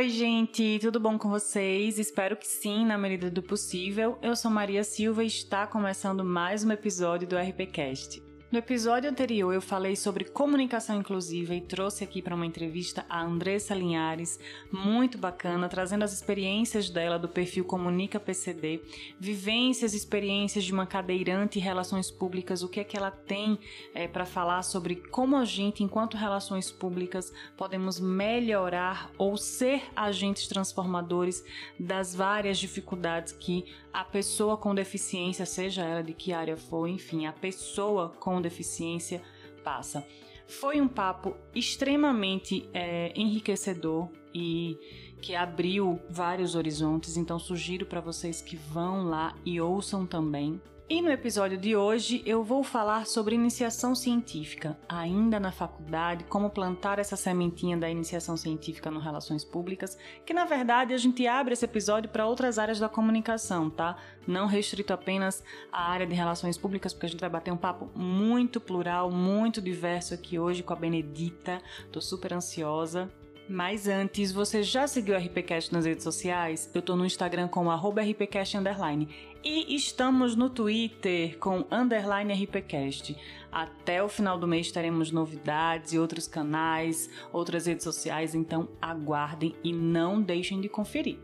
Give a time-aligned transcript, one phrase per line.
[0.00, 1.98] Oi, gente, tudo bom com vocês?
[1.98, 4.18] Espero que sim, na medida do possível.
[4.22, 8.29] Eu sou Maria Silva e está começando mais um episódio do RPCast.
[8.50, 13.22] No episódio anterior eu falei sobre comunicação inclusiva e trouxe aqui para uma entrevista a
[13.22, 14.40] Andressa Linhares,
[14.72, 18.82] muito bacana, trazendo as experiências dela do perfil Comunica PCD,
[19.20, 23.56] vivências, experiências de uma cadeirante em relações públicas, o que é que ela tem
[23.94, 30.48] é, para falar sobre como a gente, enquanto relações públicas, podemos melhorar ou ser agentes
[30.48, 31.44] transformadores
[31.78, 37.26] das várias dificuldades que a pessoa com deficiência, seja ela de que área for, enfim,
[37.26, 39.22] a pessoa com deficiência
[39.64, 40.06] passa.
[40.46, 44.76] Foi um papo extremamente é, enriquecedor e
[45.20, 50.60] que abriu vários horizontes, então sugiro para vocês que vão lá e ouçam também.
[50.90, 56.50] E no episódio de hoje eu vou falar sobre iniciação científica, ainda na faculdade, como
[56.50, 61.52] plantar essa sementinha da iniciação científica no Relações Públicas, que na verdade a gente abre
[61.52, 63.98] esse episódio para outras áreas da comunicação, tá?
[64.26, 67.88] Não restrito apenas à área de Relações Públicas, porque a gente vai bater um papo
[67.94, 71.62] muito plural, muito diverso aqui hoje com a Benedita.
[71.92, 73.08] Tô super ansiosa.
[73.52, 76.70] Mas antes, você já seguiu o RPCast nas redes sociais?
[76.72, 77.68] Eu tô no Instagram com
[78.00, 79.08] RPCast underline.
[79.42, 83.16] E estamos no Twitter com underline RPCast.
[83.50, 89.56] Até o final do mês teremos novidades e outros canais, outras redes sociais, então aguardem
[89.64, 91.18] e não deixem de conferir.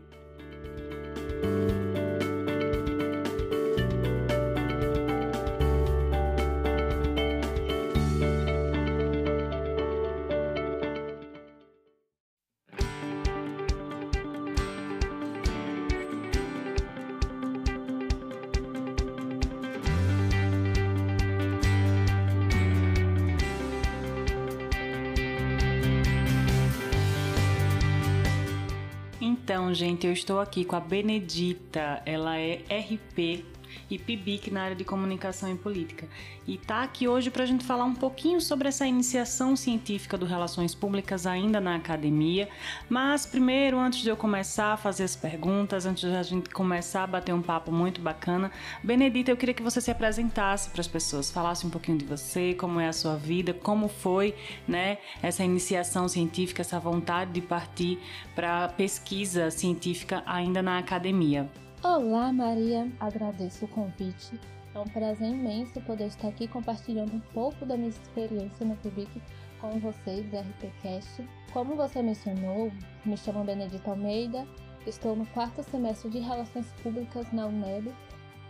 [29.57, 31.99] Então, gente, eu estou aqui com a Benedita.
[32.05, 33.43] Ela é RP
[33.89, 36.07] e PIBIC na área de comunicação e política.
[36.47, 40.25] E tá aqui hoje para a gente falar um pouquinho sobre essa iniciação científica do
[40.25, 42.49] Relações Públicas ainda na academia.
[42.89, 47.03] Mas primeiro, antes de eu começar a fazer as perguntas, antes de a gente começar
[47.03, 48.51] a bater um papo muito bacana,
[48.83, 52.53] Benedita, eu queria que você se apresentasse para as pessoas, falasse um pouquinho de você,
[52.53, 54.35] como é a sua vida, como foi,
[54.67, 57.99] né, essa iniciação científica, essa vontade de partir
[58.35, 61.49] para pesquisa científica ainda na academia.
[61.83, 62.91] Olá, Maria.
[62.99, 64.39] Agradeço o convite.
[64.73, 69.21] É um prazer imenso poder estar aqui compartilhando um pouco da minha experiência no Cubic
[69.61, 71.23] com vocês da RPCast.
[71.53, 72.71] Como você mencionou,
[73.05, 74.47] me chamo Benedita Almeida,
[74.87, 77.93] estou no quarto semestre de Relações Públicas na UNEB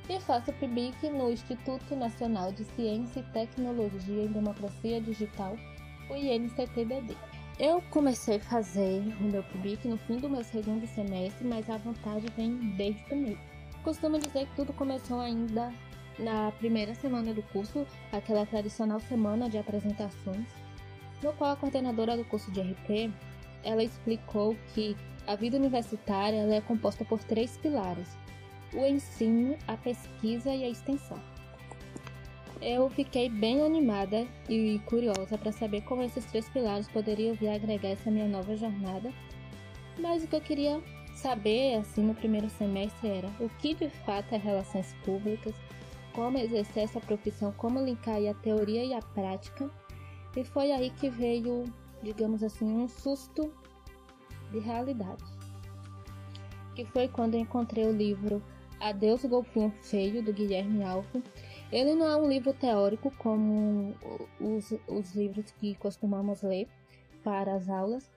[0.09, 5.57] e faço PIBIC no Instituto Nacional de Ciência e Tecnologia em Democracia Digital,
[6.09, 7.13] o INCTBD.
[7.59, 11.77] Eu comecei a fazer o meu PIBIC no fim do meu segundo semestre, mas a
[11.77, 13.39] vontade vem desde o primeiro.
[13.83, 15.73] Costumo dizer que tudo começou ainda
[16.19, 20.45] na primeira semana do curso, aquela tradicional semana de apresentações,
[21.23, 23.11] no qual a coordenadora do curso de RP,
[23.63, 24.95] ela explicou que
[25.25, 28.07] a vida universitária é composta por três pilares:
[28.71, 31.19] o ensino, a pesquisa e a extensão.
[32.61, 37.89] Eu fiquei bem animada e curiosa para saber como esses três pilares poderiam vir agregar
[37.89, 39.13] essa minha nova jornada.
[39.99, 40.81] Mas o que eu queria
[41.15, 45.53] saber, assim, no primeiro semestre era o que de fato é relações públicas,
[46.13, 49.69] como exercer essa profissão, como linkar a teoria e a prática.
[50.35, 51.63] E foi aí que veio,
[52.01, 53.51] digamos assim, um susto
[54.51, 55.23] de realidade.
[56.75, 58.41] Que foi quando eu encontrei o livro
[58.79, 61.21] Adeus Golfinho Feio, do Guilherme Alvo,
[61.71, 63.93] ele não é um livro teórico como
[64.39, 66.67] os, os livros que costumamos ler
[67.23, 68.09] para as aulas,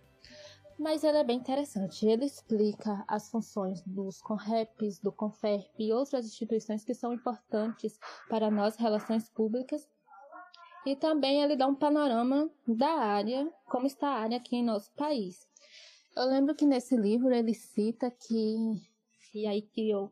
[0.78, 2.06] mas ele é bem interessante.
[2.06, 8.50] Ele explica as funções dos CONREPs, do CONFERP e outras instituições que são importantes para
[8.50, 9.86] nós, relações públicas.
[10.86, 14.90] E também ele dá um panorama da área, como está a área aqui em nosso
[14.92, 15.46] país.
[16.16, 18.80] Eu lembro que nesse livro ele cita que,
[19.34, 20.10] e aí que eu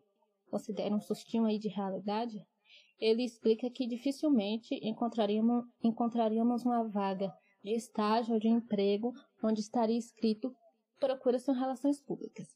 [0.50, 2.46] considero um sustinho aí de realidade,
[3.00, 9.12] ele explica que dificilmente encontraríamos, encontraríamos uma vaga de estágio ou de emprego
[9.42, 10.54] onde estaria escrito
[10.98, 12.48] procura-se relações públicas.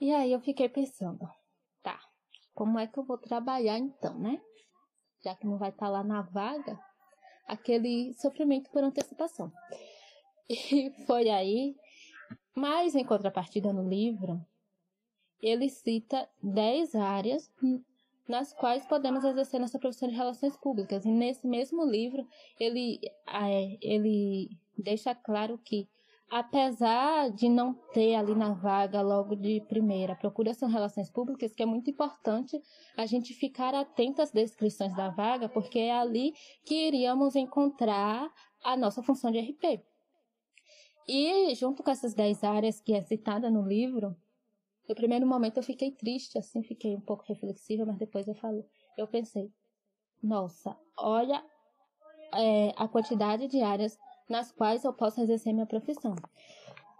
[0.00, 1.28] E aí eu fiquei pensando,
[1.82, 2.00] tá,
[2.54, 4.40] como é que eu vou trabalhar então, né?
[5.22, 6.78] Já que não vai estar lá na vaga,
[7.46, 9.52] aquele sofrimento por antecipação.
[10.48, 11.76] E foi aí,
[12.54, 14.44] mas em contrapartida no livro,
[15.40, 17.48] ele cita 10 áreas
[18.28, 21.04] nas quais podemos exercer nossa profissão de relações públicas.
[21.04, 22.26] E nesse mesmo livro,
[22.58, 25.88] ele, é, ele deixa claro que
[26.32, 31.66] apesar de não ter ali na vaga logo de primeira procuração relações públicas, que é
[31.66, 32.58] muito importante
[32.96, 36.32] a gente ficar atento às descrições da vaga, porque é ali
[36.64, 38.32] que iríamos encontrar
[38.64, 39.82] a nossa função de RP.
[41.06, 44.16] E junto com essas 10 áreas que é citada no livro,
[44.92, 48.62] no primeiro momento eu fiquei triste, assim, fiquei um pouco reflexiva, mas depois eu falo,
[48.98, 49.50] eu pensei,
[50.22, 51.42] nossa, olha
[52.34, 53.98] é, a quantidade de áreas
[54.28, 56.14] nas quais eu posso exercer minha profissão.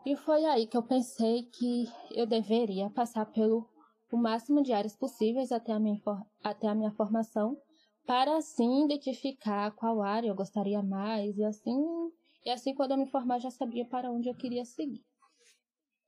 [0.07, 3.69] E foi aí que eu pensei que eu deveria passar pelo
[4.11, 6.01] o máximo de áreas possíveis até a minha,
[6.43, 7.59] até a minha formação,
[8.07, 12.11] para assim identificar qual área eu gostaria mais e assim
[12.45, 15.05] e assim quando eu me formar já sabia para onde eu queria seguir.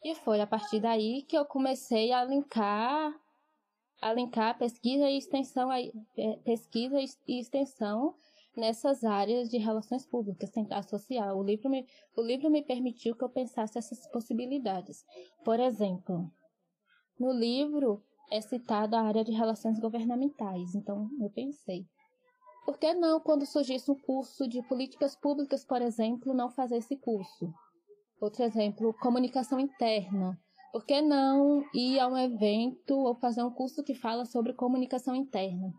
[0.05, 3.19] E foi a partir daí que eu comecei a linkar
[4.03, 5.91] a linkar pesquisa e extensão é,
[6.45, 8.15] pesquisa e extensão
[8.55, 11.35] nessas áreas de relações públicas, tentar associar.
[11.35, 15.07] O livro me, o livro me permitiu que eu pensasse essas possibilidades.
[15.43, 16.31] Por exemplo,
[17.19, 21.87] no livro é citada a área de relações governamentais, então eu pensei,
[22.67, 26.97] por que não, quando surgisse um curso de políticas públicas, por exemplo, não fazer esse
[26.97, 27.53] curso?
[28.21, 30.39] Outro exemplo, comunicação interna.
[30.73, 35.15] Por que não ir a um evento ou fazer um curso que fala sobre comunicação
[35.15, 35.73] interna?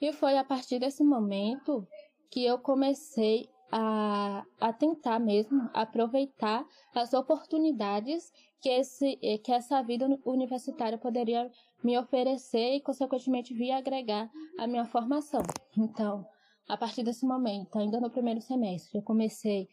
[0.00, 1.86] E foi a partir desse momento
[2.30, 10.06] que eu comecei a, a tentar mesmo aproveitar as oportunidades que, esse, que essa vida
[10.24, 11.50] universitária poderia
[11.82, 15.42] me oferecer e, consequentemente, vir agregar a minha formação.
[15.76, 16.24] Então,
[16.68, 19.68] a partir desse momento, ainda no primeiro semestre, eu comecei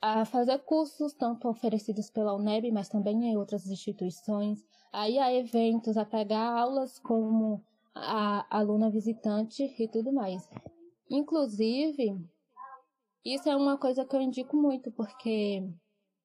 [0.00, 5.96] a fazer cursos, tanto oferecidos pela UNEB, mas também em outras instituições, aí a eventos,
[5.96, 7.62] a pegar aulas como
[7.94, 10.48] a aluna visitante e tudo mais.
[11.10, 12.16] Inclusive,
[13.24, 15.68] isso é uma coisa que eu indico muito, porque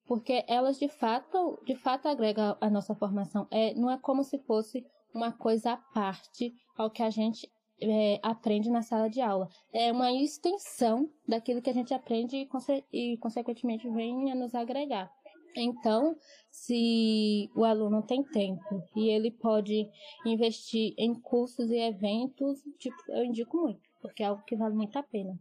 [0.08, 3.48] porque elas de fato, de fato agregam a nossa formação.
[3.50, 7.50] É, não é como se fosse uma coisa à parte ao que a gente
[7.82, 9.50] é, aprende na sala de aula.
[9.74, 14.54] É uma extensão daquilo que a gente aprende e, conse e consequentemente, vem a nos
[14.56, 15.12] agregar.
[15.58, 16.18] Então,
[16.52, 19.90] se o aluno tem tempo e ele pode
[20.26, 24.98] investir em cursos e eventos, tipo, eu indico muito, porque é algo que vale muito
[25.00, 25.40] a pena.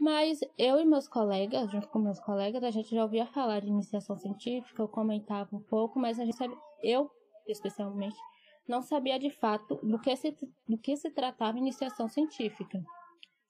[0.00, 3.68] Mas eu e meus colegas, junto com meus colegas, a gente já ouvia falar de
[3.68, 7.10] iniciação científica, eu comentava um pouco, mas a gente sabe, eu
[7.46, 8.16] especialmente,
[8.72, 10.34] não sabia de fato do que se,
[10.66, 12.82] do que se tratava iniciação científica.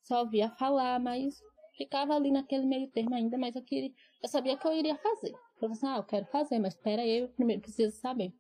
[0.03, 1.41] Só ouvia falar, mas
[1.77, 5.31] ficava ali naquele meio termo ainda, mas eu queria, eu sabia que eu iria fazer.
[5.31, 8.35] Eu falei assim, ah, eu quero fazer, mas espera aí, eu primeiro preciso saber.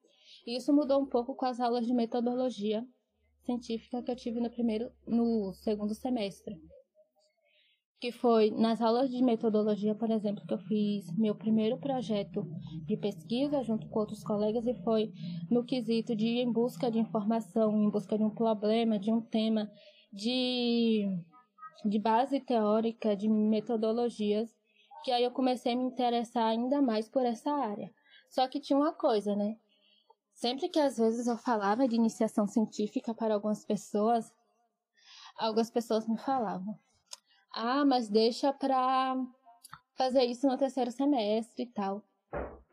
[0.44, 2.84] E isso mudou um pouco com as aulas de metodologia
[3.44, 6.61] científica que eu tive no primeiro, no segundo semestre.
[8.02, 12.44] Que foi nas aulas de metodologia, por exemplo, que eu fiz meu primeiro projeto
[12.84, 15.12] de pesquisa junto com outros colegas e foi
[15.49, 19.20] no quesito de ir em busca de informação, em busca de um problema, de um
[19.20, 19.70] tema,
[20.12, 21.06] de,
[21.84, 24.50] de base teórica, de metodologias
[25.05, 27.88] que aí eu comecei a me interessar ainda mais por essa área.
[28.28, 29.56] Só que tinha uma coisa, né?
[30.34, 34.32] Sempre que às vezes eu falava de iniciação científica para algumas pessoas,
[35.38, 36.76] algumas pessoas me falavam:
[37.52, 39.16] "Ah, mas deixa para
[39.96, 42.03] fazer isso no terceiro semestre e tal"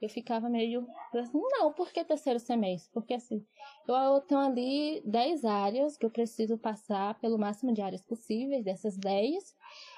[0.01, 2.89] eu ficava meio assim, não, por que terceiro semestre?
[2.94, 3.46] Porque assim,
[3.88, 8.96] eu tenho ali 10 áreas que eu preciso passar pelo máximo de áreas possíveis, dessas
[8.98, 9.56] 10,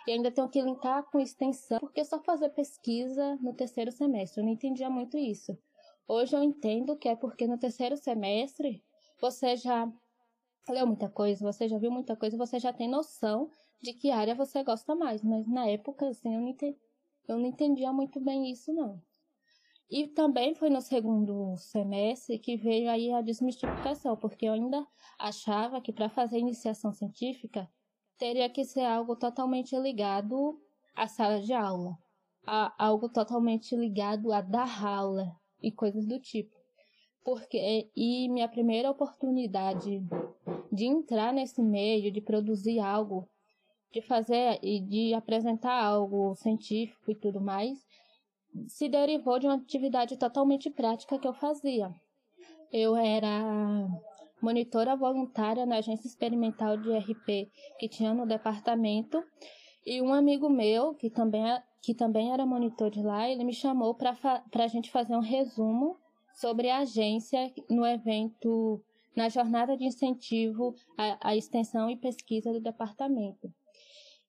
[0.07, 4.45] e ainda tenho que linkar com extensão, porque só fazer pesquisa no terceiro semestre, eu
[4.45, 5.57] não entendia muito isso.
[6.07, 8.83] Hoje eu entendo que é porque no terceiro semestre
[9.19, 9.87] você já
[10.67, 14.35] leu muita coisa, você já viu muita coisa, você já tem noção de que área
[14.35, 16.77] você gosta mais, mas na época assim eu não entendi,
[17.27, 19.01] eu não entendia muito bem isso não.
[19.89, 24.87] E também foi no segundo semestre que veio aí a desmistificação, porque eu ainda
[25.19, 27.69] achava que para fazer iniciação científica
[28.17, 30.57] teria que ser algo totalmente ligado
[30.95, 31.97] à sala de aula,
[32.77, 36.55] algo totalmente ligado a dar aula e coisas do tipo.
[37.23, 40.01] Porque e minha primeira oportunidade
[40.71, 43.27] de entrar nesse meio, de produzir algo,
[43.91, 47.77] de fazer e de apresentar algo científico e tudo mais,
[48.67, 51.93] se derivou de uma atividade totalmente prática que eu fazia.
[52.71, 53.87] Eu era
[54.41, 59.23] monitora voluntária na agência experimental de RP que tinha no departamento
[59.85, 61.43] e um amigo meu, que também,
[61.81, 64.15] que também era monitor de lá, ele me chamou para
[64.53, 65.97] a gente fazer um resumo
[66.33, 68.81] sobre a agência no evento,
[69.15, 73.51] na jornada de incentivo à, à extensão e pesquisa do departamento.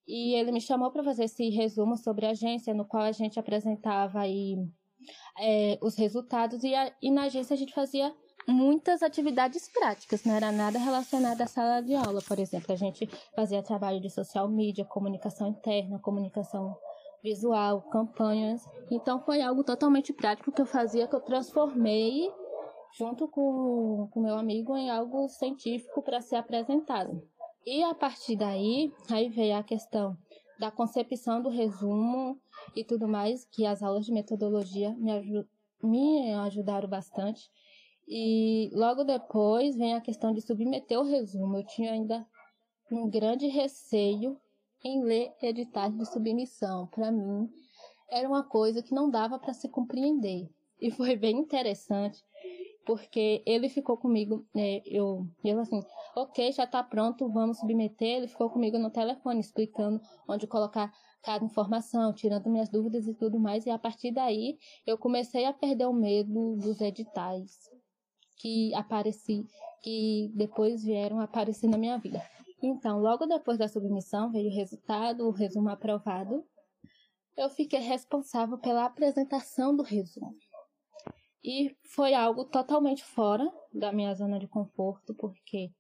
[0.07, 3.39] E ele me chamou para fazer esse resumo sobre a agência, no qual a gente
[3.39, 4.57] apresentava aí,
[5.39, 8.13] é, os resultados, e, a, e na agência a gente fazia
[8.47, 12.73] muitas atividades práticas, não era nada relacionado à sala de aula, por exemplo.
[12.73, 16.77] A gente fazia trabalho de social media, comunicação interna, comunicação
[17.23, 18.69] visual, campanhas.
[18.91, 22.29] Então foi algo totalmente prático que eu fazia, que eu transformei
[22.99, 27.23] junto com o meu amigo em algo científico para ser apresentado.
[27.65, 30.17] E a partir daí, aí veio a questão
[30.59, 32.41] da concepção do resumo
[32.75, 35.47] e tudo mais, que as aulas de metodologia me, aj
[35.83, 37.51] me ajudaram bastante.
[38.09, 41.57] E logo depois vem a questão de submeter o resumo.
[41.57, 42.27] Eu tinha ainda
[42.91, 44.37] um grande receio
[44.85, 46.89] em ler editais de submissão.
[46.89, 47.49] Para mim,
[48.11, 50.51] era uma coisa que não dava para se compreender.
[50.81, 52.23] E foi bem interessante,
[52.85, 55.83] porque ele ficou comigo, né, eu, eu assim,
[56.17, 58.19] ok, já está pronto, vamos submeter.
[58.19, 63.39] Ele ficou comigo no telefone, explicando onde colocar cada informação, tirando minhas dúvidas e tudo
[63.39, 63.65] mais.
[63.67, 67.71] E a partir daí, eu comecei a perder o medo dos editais
[68.37, 69.47] que apareci,
[69.83, 72.21] que depois vieram aparecer na minha vida.
[72.61, 76.45] Então, logo depois da submissão veio o resultado, o resumo aprovado.
[77.37, 80.35] Eu fiquei responsável pela apresentação do resumo.
[81.45, 85.71] E foi algo totalmente fora da minha zona de conforto, porque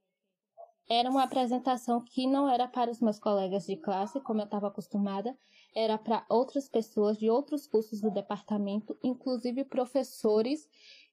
[0.88, 4.68] era uma apresentação que não era para os meus colegas de classe, como eu estava
[4.68, 5.36] acostumada,
[5.74, 10.68] era para outras pessoas de outros cursos do departamento, inclusive professores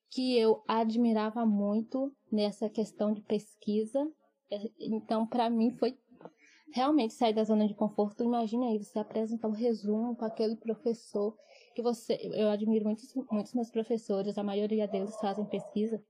[0.09, 4.11] que eu admirava muito nessa questão de pesquisa.
[4.79, 5.97] Então, para mim, foi
[6.73, 8.23] realmente sair da zona de conforto.
[8.23, 11.37] Imagine aí, você apresentar um resumo para aquele professor
[11.73, 12.19] que você.
[12.33, 16.01] Eu admiro muitos, muitos meus professores, a maioria deles fazem pesquisa.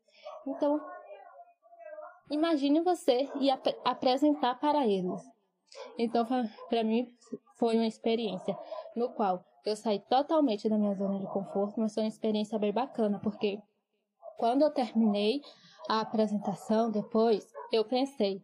[0.47, 0.79] Então,
[2.29, 5.21] imagine você e ap apresentar para eles.
[5.97, 6.25] Então,
[6.69, 7.13] para mim,
[7.55, 8.57] foi uma experiência
[8.95, 12.73] no qual eu saí totalmente da minha zona de conforto, mas foi uma experiência bem
[12.73, 13.61] bacana, porque
[14.37, 15.41] quando eu terminei
[15.87, 18.41] a apresentação depois, eu pensei,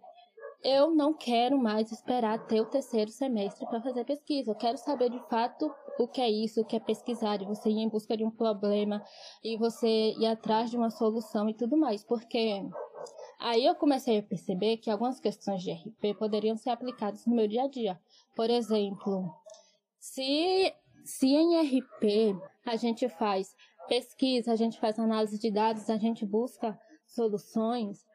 [0.64, 4.52] eu não quero mais esperar ter o terceiro semestre para fazer pesquisa.
[4.52, 7.70] Eu quero saber de fato o que é isso, o que é pesquisar, de você
[7.70, 9.04] ir em busca de um problema
[9.44, 12.04] e você ir atrás de uma solução e tudo mais.
[12.04, 12.64] Porque
[13.40, 17.48] aí eu comecei a perceber que algumas questões de RP poderiam ser aplicadas no meu
[17.48, 18.00] dia a dia.
[18.36, 19.34] Por exemplo,
[20.00, 20.74] se,
[21.04, 22.36] se em RP
[22.66, 23.56] a gente faz
[23.88, 28.06] pesquisa, a gente faz análise de dados, a gente busca soluções.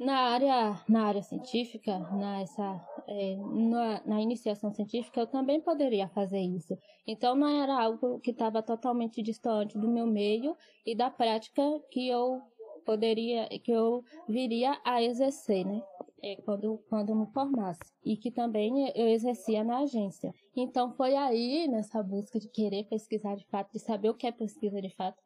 [0.00, 6.40] Na área, na área científica, nessa, é, na, na iniciação científica, eu também poderia fazer
[6.40, 6.74] isso.
[7.06, 12.08] Então, não era algo que estava totalmente distante do meu meio e da prática que
[12.08, 12.40] eu
[12.86, 15.82] poderia, que eu viria a exercer, né?
[16.22, 17.92] É, quando, quando me formasse.
[18.02, 20.32] E que também eu exercia na agência.
[20.56, 24.32] Então foi aí, nessa busca de querer pesquisar de fato, de saber o que é
[24.32, 25.22] pesquisa de fato,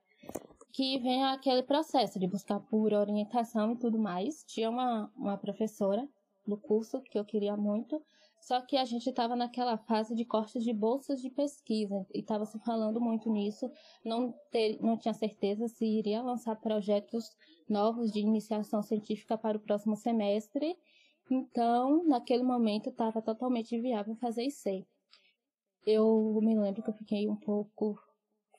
[0.74, 4.42] que vem aquele processo de buscar por orientação e tudo mais.
[4.42, 6.06] Tinha uma, uma professora
[6.44, 8.02] no curso que eu queria muito,
[8.40, 12.44] só que a gente estava naquela fase de cortes de bolsas de pesquisa e estava
[12.44, 13.70] se falando muito nisso.
[14.04, 17.30] Não, ter, não tinha certeza se iria lançar projetos
[17.68, 20.76] novos de iniciação científica para o próximo semestre.
[21.30, 24.84] Então, naquele momento, estava totalmente viável fazer IC.
[25.86, 27.96] Eu me lembro que eu fiquei um pouco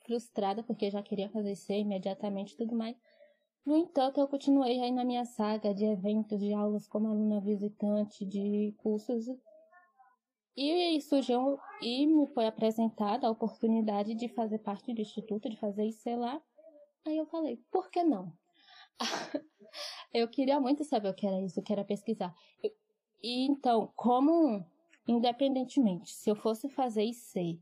[0.06, 2.96] frustrada porque já queria fazer IC imediatamente e tudo mais.
[3.64, 8.24] No entanto, eu continuei aí na minha saga de eventos, de aulas como aluna visitante,
[8.24, 9.26] de cursos
[10.56, 15.84] e surgiu e me foi apresentada a oportunidade de fazer parte do instituto, de fazer
[15.84, 16.40] isso, lá.
[17.04, 18.32] Aí eu falei, por que não?
[20.14, 22.34] eu queria muito saber o que era isso, o que era pesquisar.
[23.22, 24.64] E então, como
[25.06, 27.60] independentemente, se eu fosse fazer IC,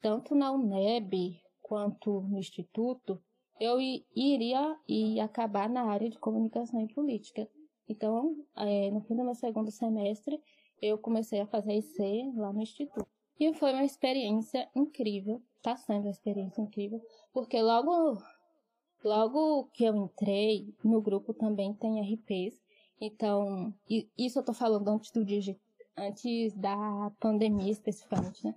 [0.00, 3.20] tanto na UNEB quanto no instituto,
[3.58, 7.48] eu iria e acabar na área de comunicação e política.
[7.88, 10.38] Então, é, no fim do meu segundo semestre,
[10.80, 13.06] eu comecei a fazer IC lá no Instituto.
[13.40, 17.00] E foi uma experiência incrível, tá sendo uma experiência incrível,
[17.32, 18.18] porque logo,
[19.02, 22.62] logo que eu entrei, no grupo também tem RPs,
[23.00, 23.74] então,
[24.16, 25.20] isso eu tô falando antes do
[25.96, 28.54] antes da pandemia especificamente, né?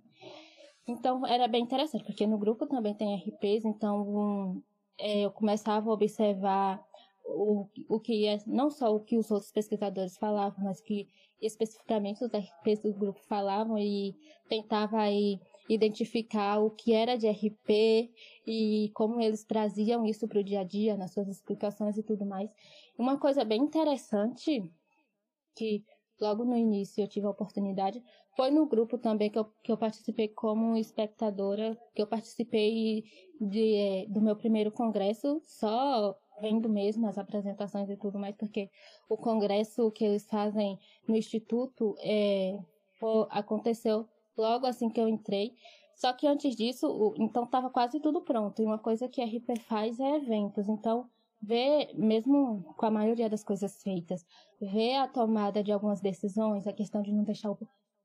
[0.88, 4.64] Então, era bem interessante, porque no grupo também tem RPs, então um,
[4.98, 6.82] é, eu começava a observar
[7.26, 11.10] o, o que é, não só o que os outros pesquisadores falavam, mas que
[11.42, 14.16] especificamente os RPs do grupo falavam e
[14.48, 15.40] tentava aí
[15.70, 18.10] identificar o que era de RP
[18.48, 22.26] e como eles traziam isso para o dia a dia nas suas explicações e tudo
[22.26, 22.50] mais.
[22.98, 24.64] Uma coisa bem interessante
[25.54, 25.84] que
[26.20, 28.02] logo no início eu tive a oportunidade
[28.38, 33.04] Foi no grupo também que eu, que eu participei como espectadora, que eu participei
[33.42, 38.70] de, é, do meu primeiro congresso, só vendo mesmo as apresentações e tudo mais, porque
[39.10, 40.78] o congresso que eles fazem
[41.08, 42.60] no Instituto é,
[43.32, 45.56] aconteceu logo assim que eu entrei.
[45.96, 48.62] Só que antes disso, então estava quase tudo pronto.
[48.62, 50.70] E uma coisa que a RP faz é eventos.
[50.70, 51.10] Então,
[51.42, 54.24] ver, mesmo com a maioria das coisas feitas,
[54.62, 57.58] ver a tomada de algumas decisões, a questão de não deixar o,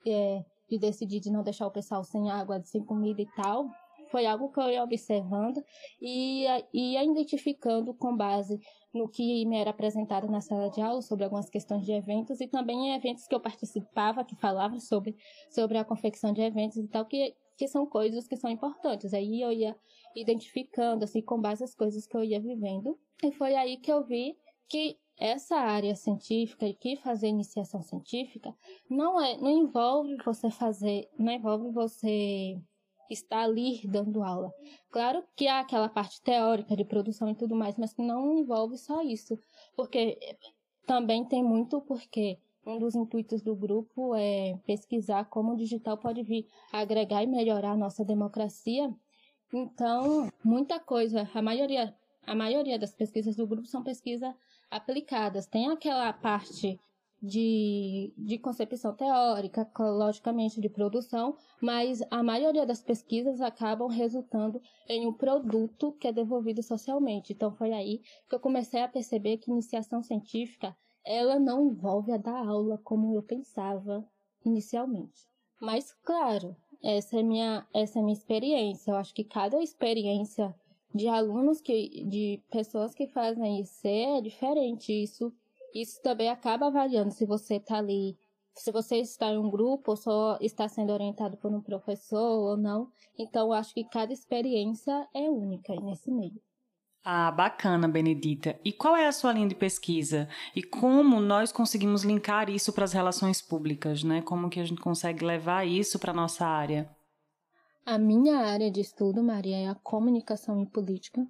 [0.07, 3.69] é, de decidir de não deixar o pessoal sem água, sem comida e tal,
[4.13, 5.65] foi algo que eu ia observando
[6.01, 8.61] e ia identificando com base
[8.93, 12.47] no que me era apresentado na sala de aula sobre algumas questões de eventos e
[12.47, 15.17] também em eventos que eu participava, que falavam sobre,
[15.51, 19.15] sobre a confecção de eventos e tal, que, que são coisas que são importantes.
[19.15, 19.75] Aí eu ia
[20.15, 22.99] identificando, assim, com base nas coisas que eu ia vivendo.
[23.25, 24.37] E foi aí que eu vi
[24.69, 28.53] que essa área científica e que fazer iniciação científica
[28.91, 32.61] não é, não envolve você fazer, não envolve você
[33.09, 34.53] estar ali dando aula.
[34.91, 39.01] Claro que há aquela parte teórica de produção e tudo mais, mas não envolve só
[39.01, 39.39] isso,
[39.77, 40.19] porque
[40.89, 42.37] também tem muito porque
[42.67, 47.73] um dos intuitos do grupo é pesquisar como o digital pode vir agregar e melhorar
[47.73, 48.93] a nossa democracia.
[49.53, 51.95] Então, muita coisa, a maioria,
[52.27, 54.35] a maioria das pesquisas do grupo são pesquisas
[54.73, 55.47] aplicadas.
[55.47, 56.81] Tem aquela parte
[57.23, 65.07] de, de concepção teórica, logicamente de produção, mas a maioria das pesquisas acabam resultando em
[65.07, 67.33] um produto que é devolvido socialmente.
[67.33, 72.17] Então foi aí que eu comecei a perceber que iniciação científica ela não envolve a
[72.17, 74.05] dar aula como eu pensava
[74.45, 75.29] inicialmente.
[75.61, 78.91] Mas claro, essa é minha essa é minha experiência.
[78.91, 80.53] Eu acho que cada experiência
[80.95, 84.93] de alunos que de pessoas que fazem isso é diferente.
[84.93, 85.33] Isso
[85.75, 88.17] isso também acaba avaliando se você está ali,
[88.55, 92.57] se você está em um grupo ou só está sendo orientado por um professor ou
[92.57, 92.91] não.
[93.19, 96.41] Então, acho que cada experiência é única nesse meio.
[97.05, 98.61] Ah, bacana, Benedita.
[98.65, 100.29] E qual é a sua linha de pesquisa?
[100.55, 104.23] E como nós conseguimos linkar isso para as relações públicas, né?
[104.23, 106.89] Como que a gente consegue levar isso para a nossa área?
[107.85, 111.27] A minha área de estudo, Maria, é a comunicação e política.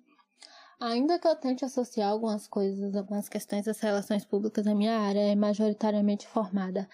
[0.78, 5.20] Ainda que eu tente associar algumas coisas, algumas questões das relações públicas, a minha área
[5.20, 6.86] é majoritariamente formada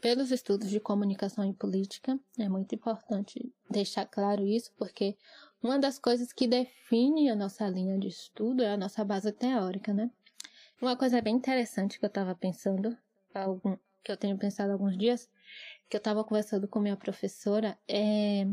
[0.00, 2.18] pelos estudos de comunicação e política.
[2.36, 5.16] É muito importante deixar claro isso, porque
[5.62, 9.94] uma das coisas que define a nossa linha de estudo é a nossa base teórica,
[9.94, 10.10] né?
[10.82, 12.98] Uma coisa bem interessante que eu estava pensando,
[14.02, 15.30] que eu tenho pensado alguns dias,
[15.88, 18.44] que eu estava conversando com minha professora, é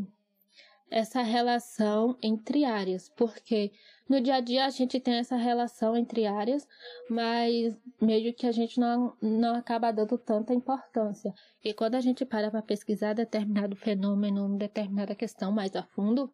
[0.91, 3.71] essa relação entre áreas, porque
[4.09, 6.67] no dia a dia a gente tem essa relação entre áreas,
[7.09, 11.33] mas meio que a gente não, não acaba dando tanta importância.
[11.63, 16.29] E quando a gente para para pesquisar determinado fenômeno, determinada questão mais a fundo,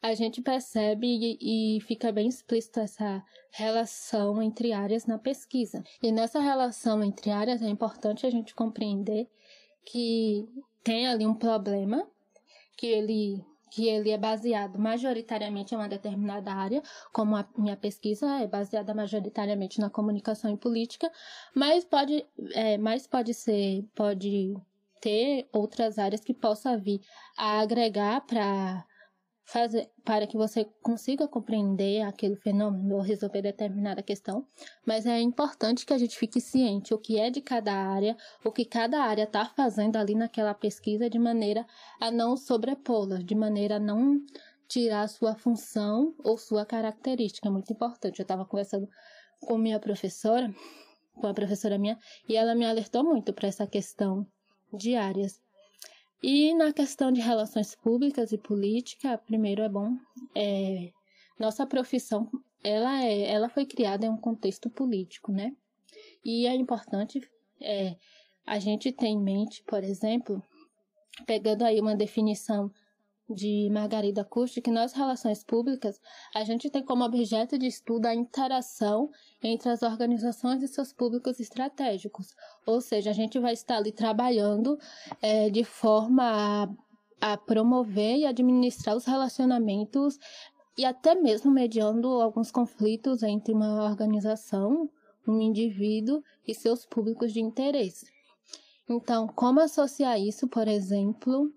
[0.00, 5.82] a gente percebe e, e, fica bem explícita essa relação entre áreas na pesquisa.
[6.00, 9.28] E nessa relação entre áreas é importante a gente compreender
[9.84, 10.48] que
[10.82, 12.08] tem ali um problema
[12.80, 18.26] que ele que ele é baseado majoritariamente em uma determinada área, como a minha pesquisa
[18.40, 21.08] é baseada majoritariamente na comunicação e política,
[21.54, 24.56] mas pode, é, mas pode ser, pode
[25.00, 27.00] ter outras áreas que possa vir
[27.38, 28.84] a agregar para
[29.50, 34.46] fazer para que você consiga compreender aquele fenômeno ou resolver determinada questão,
[34.86, 38.52] mas é importante que a gente fique ciente o que é de cada área, o
[38.52, 41.66] que cada área está fazendo ali naquela pesquisa, de maneira
[42.00, 44.20] a não sobrepô-la, de maneira a não
[44.68, 47.48] tirar sua função ou sua característica.
[47.48, 48.20] É muito importante.
[48.20, 48.88] Eu estava conversando
[49.40, 50.54] com minha professora,
[51.14, 54.24] com a professora minha, e ela me alertou muito para essa questão
[54.72, 55.40] de áreas.
[56.22, 59.96] E na questão de relações públicas e política, primeiro é bom,
[60.34, 60.92] é,
[61.38, 62.30] nossa profissão,
[62.62, 65.56] ela, é, ela foi criada em um contexto político, né?
[66.22, 67.20] E é importante
[67.60, 67.96] é,
[68.46, 70.42] a gente ter em mente, por exemplo,
[71.26, 72.70] pegando aí uma definição
[73.34, 76.00] de Margarida Custer que nas relações públicas
[76.34, 79.10] a gente tem como objeto de estudo a interação
[79.42, 82.34] entre as organizações e seus públicos estratégicos.
[82.66, 84.78] Ou seja, a gente vai estar ali trabalhando
[85.22, 86.68] é, de forma
[87.20, 90.18] a, a promover e administrar os relacionamentos
[90.76, 94.90] e até mesmo mediando alguns conflitos entre uma organização,
[95.26, 98.06] um indivíduo e seus públicos de interesse.
[98.88, 101.52] Então, como associar isso, por exemplo,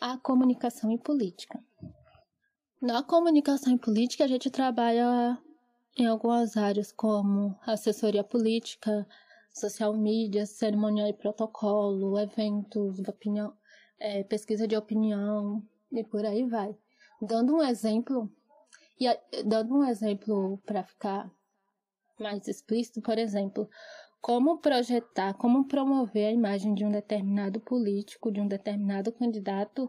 [0.00, 1.62] a comunicação e política.
[2.80, 5.38] Na comunicação e política, a gente trabalha
[5.96, 9.06] em algumas áreas como assessoria política,
[9.52, 13.56] social media, cerimonial e protocolo, eventos, opinião,
[13.98, 16.76] é, pesquisa de opinião e por aí vai.
[17.20, 18.30] Dando um exemplo,
[19.00, 19.06] e
[19.42, 21.30] dando um exemplo para ficar
[22.20, 23.68] mais explícito, por exemplo,
[24.26, 29.88] como projetar, como promover a imagem de um determinado político, de um determinado candidato,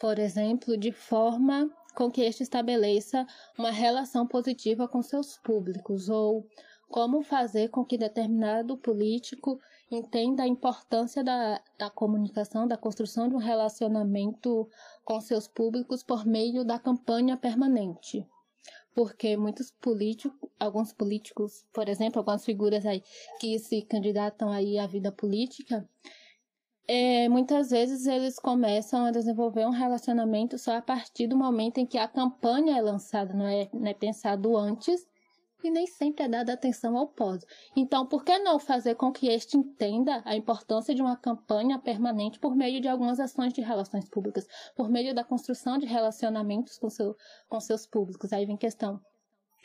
[0.00, 3.26] por exemplo, de forma com que este estabeleça
[3.58, 6.48] uma relação positiva com seus públicos, ou
[6.88, 9.60] como fazer com que determinado político
[9.90, 14.66] entenda a importância da, da comunicação, da construção de um relacionamento
[15.04, 18.26] com seus públicos por meio da campanha permanente
[18.94, 23.02] porque muitos políticos, alguns políticos, por exemplo, algumas figuras aí
[23.40, 25.88] que se candidatam aí à vida política,
[26.86, 31.86] é, muitas vezes eles começam a desenvolver um relacionamento só a partir do momento em
[31.86, 35.06] que a campanha é lançada, não é, não é pensado antes
[35.66, 37.44] e nem sempre é dada atenção ao pós.
[37.76, 42.38] Então, por que não fazer com que este entenda a importância de uma campanha permanente
[42.38, 44.46] por meio de algumas ações de relações públicas,
[44.76, 47.16] por meio da construção de relacionamentos com, seu,
[47.48, 48.32] com seus públicos?
[48.32, 49.00] Aí vem questão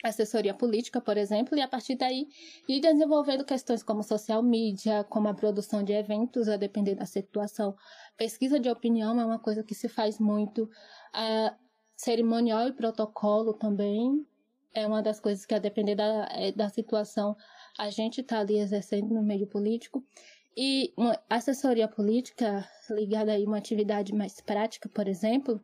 [0.04, 2.28] assessoria política, por exemplo, e a partir daí
[2.68, 7.74] ir desenvolvendo questões como social media, como a produção de eventos, a depender da situação.
[8.16, 10.70] Pesquisa de opinião é uma coisa que se faz muito.
[11.12, 11.56] A
[11.98, 14.24] cerimonial e protocolo também
[14.74, 17.36] é uma das coisas que, a depender da, é, da situação,
[17.78, 20.04] a gente está ali exercendo no meio político.
[20.56, 25.60] E uma assessoria política ligada a uma atividade mais prática, por exemplo,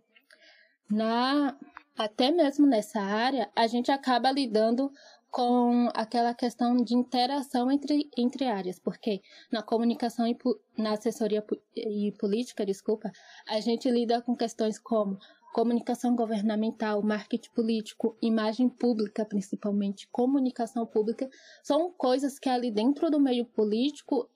[0.91, 1.57] na
[1.97, 4.91] até mesmo nessa área, a gente acaba lidando
[5.31, 10.37] com aquela questão de interação entre, entre áreas, porque na comunicação e
[10.77, 13.11] na assessoria e política, desculpa,
[13.49, 15.19] a gente lida com questões como
[15.55, 21.31] comunicação governamental, marketing político, imagem pública, principalmente comunicação pública,
[21.63, 24.29] são coisas que ali dentro do meio político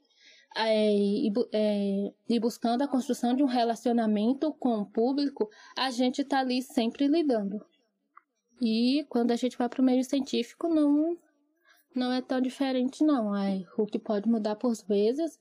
[0.57, 6.23] é, e, é, e, buscando a construção de um relacionamento com o público, a gente
[6.23, 7.67] está ali sempre lidando.
[8.63, 11.19] E quando a gente vai para o meio científico, não,
[11.93, 13.37] não é tão diferente, não.
[13.37, 15.37] É, o que pode mudar por vezes,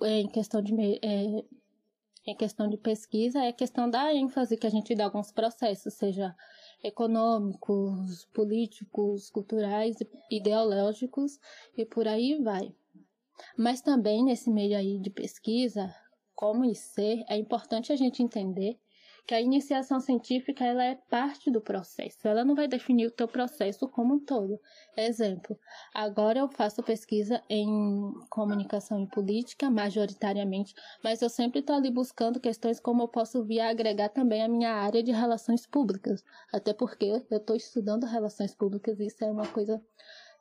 [0.00, 1.44] é, em questão de é,
[2.26, 5.32] em questão de pesquisa é a questão da ênfase que a gente dá a alguns
[5.32, 6.34] processos, seja
[6.82, 9.96] econômicos, políticos, culturais,
[10.30, 11.38] ideológicos
[11.76, 12.74] e por aí vai.
[13.56, 15.94] Mas também nesse meio aí de pesquisa,
[16.34, 18.78] como e ser, é importante a gente entender
[19.26, 23.28] que a iniciação científica ela é parte do processo, ela não vai definir o teu
[23.28, 24.60] processo como um todo.
[24.96, 25.58] Exemplo,
[25.94, 32.40] agora eu faço pesquisa em comunicação e política, majoritariamente, mas eu sempre estou ali buscando
[32.40, 37.04] questões como eu posso vir agregar também a minha área de relações públicas, até porque
[37.30, 39.80] eu estou estudando relações públicas e isso é uma coisa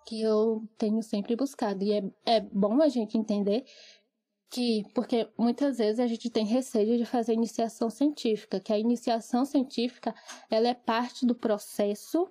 [0.05, 1.83] que eu tenho sempre buscado.
[1.83, 3.63] E é, é bom a gente entender
[4.51, 9.45] que, porque muitas vezes a gente tem receio de fazer iniciação científica, que a iniciação
[9.45, 10.13] científica
[10.49, 12.29] ela é parte do processo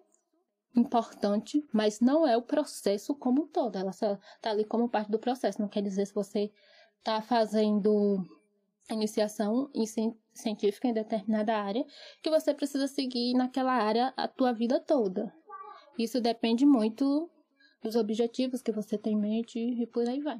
[0.76, 5.10] importante, mas não é o processo como um todo, ela só está ali como parte
[5.10, 6.52] do processo, não quer dizer se você
[6.98, 8.22] está fazendo
[8.90, 9.70] iniciação
[10.34, 11.86] científica em determinada área,
[12.22, 15.32] que você precisa seguir naquela área a tua vida toda.
[15.98, 17.30] Isso depende muito
[17.82, 20.38] dos objetivos que você tem em mente e por aí vai.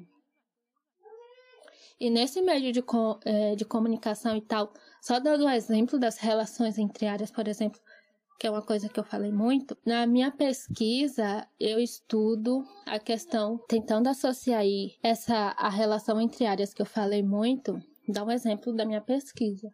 [2.01, 2.83] E nesse meio de,
[3.27, 7.79] é, de comunicação e tal, só dando o exemplo das relações entre áreas, por exemplo,
[8.39, 13.59] que é uma coisa que eu falei muito, na minha pesquisa eu estudo a questão,
[13.69, 18.73] tentando associar aí essa a relação entre áreas que eu falei muito, dá um exemplo
[18.73, 19.71] da minha pesquisa.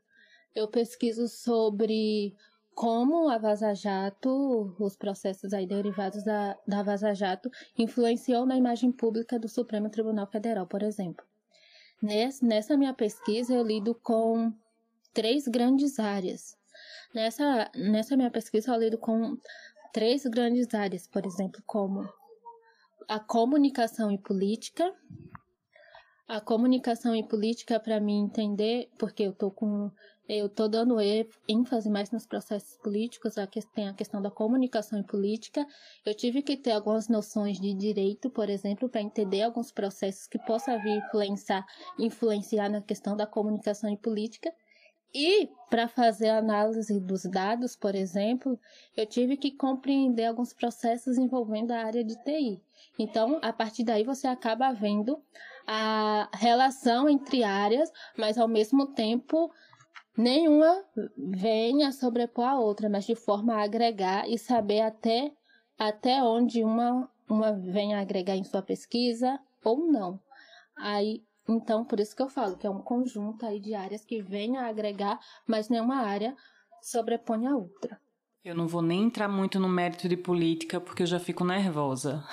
[0.53, 2.35] Eu pesquiso sobre
[2.75, 8.91] como a Vaza Jato, os processos aí derivados da, da Vaza Jato, influenciou na imagem
[8.91, 11.25] pública do Supremo Tribunal Federal, por exemplo.
[12.03, 14.53] Nessa minha pesquisa, eu lido com
[15.15, 16.57] três grandes áreas.
[17.15, 19.39] Nessa, nessa minha pesquisa, eu lido com
[19.93, 22.07] três grandes áreas, por exemplo, como
[23.09, 24.95] a comunicação e política.
[26.29, 29.91] A comunicação e política, para mim entender, porque eu tô com
[30.29, 30.97] eu estou dando
[31.49, 35.67] ênfase mais nos processos políticos, a que, tem a questão da comunicação e política.
[36.05, 40.39] Eu tive que ter algumas noções de direito, por exemplo, para entender alguns processos que
[40.41, 41.65] possam vir influenciar,
[41.99, 44.53] influenciar na questão da comunicação e política.
[45.15, 48.59] E para fazer análise dos dados, por exemplo,
[48.97, 52.61] eu tive que compreender alguns processos envolvendo a área de TI.
[52.99, 55.19] Então, a partir daí você acaba vendo
[55.67, 59.51] a relação entre áreas, mas ao mesmo tempo
[60.17, 60.85] nenhuma
[61.17, 65.33] venha sobrepor a outra, mas de forma a agregar e saber até,
[65.79, 70.21] até onde uma, uma vem a agregar em sua pesquisa, ou não.
[70.77, 74.23] Aí, então, por isso que eu falo que é um conjunto aí de áreas que
[74.23, 76.37] vem a agregar, mas nenhuma área
[76.83, 78.01] sobrepõe a outra.
[78.47, 82.25] Eu não vou nem entrar muito no mérito de política porque eu já fico nervosa.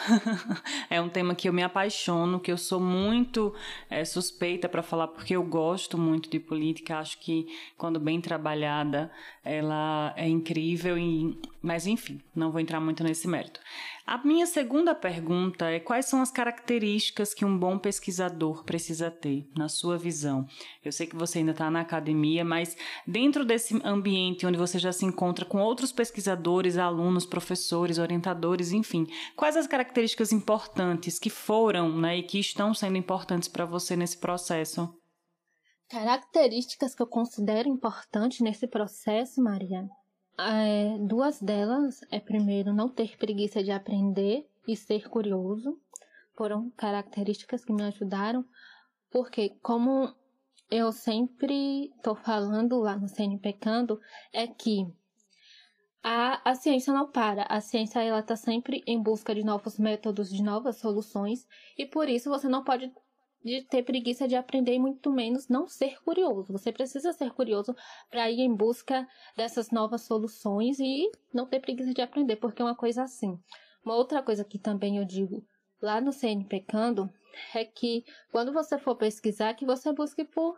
[0.88, 3.52] é um tema que eu me apaixono, que eu sou muito
[3.90, 7.00] é, suspeita para falar porque eu gosto muito de política.
[7.00, 7.48] Acho que
[7.80, 9.12] quando bem trabalhada
[9.44, 11.00] ela é incrível.
[11.00, 11.36] E...
[11.60, 13.60] Mas enfim, não vou entrar muito nesse mérito.
[14.06, 19.50] A minha segunda pergunta é quais são as características que um bom pesquisador precisa ter,
[19.58, 20.46] na sua visão?
[20.84, 22.76] Eu sei que você ainda está na academia, mas
[23.08, 29.08] dentro desse ambiente onde você já se encontra com outros pesquisadores, alunos, professores, orientadores, enfim,
[29.38, 34.18] quais as características importantes que foram né, e que estão sendo importantes para você nesse
[34.18, 34.94] processo?
[35.90, 39.88] Características que eu considero importantes nesse processo, Maria,
[40.38, 45.80] é, duas delas é primeiro não ter preguiça de aprender e ser curioso.
[46.36, 48.44] Foram características que me ajudaram,
[49.12, 50.14] porque como
[50.72, 54.00] eu sempre estou falando lá no CNPecando,
[54.32, 54.88] é que
[56.02, 57.44] a, a ciência não para.
[57.44, 62.10] A ciência ela está sempre em busca de novos métodos, de novas soluções, e por
[62.10, 62.92] isso você não pode
[63.44, 66.54] de ter preguiça de aprender e muito menos não ser curioso.
[66.54, 67.76] Você precisa ser curioso
[68.10, 72.66] para ir em busca dessas novas soluções e não ter preguiça de aprender, porque é
[72.66, 73.38] uma coisa assim.
[73.84, 75.46] Uma outra coisa que também eu digo
[75.82, 77.10] lá no CNPecando
[77.54, 80.58] é que quando você for pesquisar, que você busque por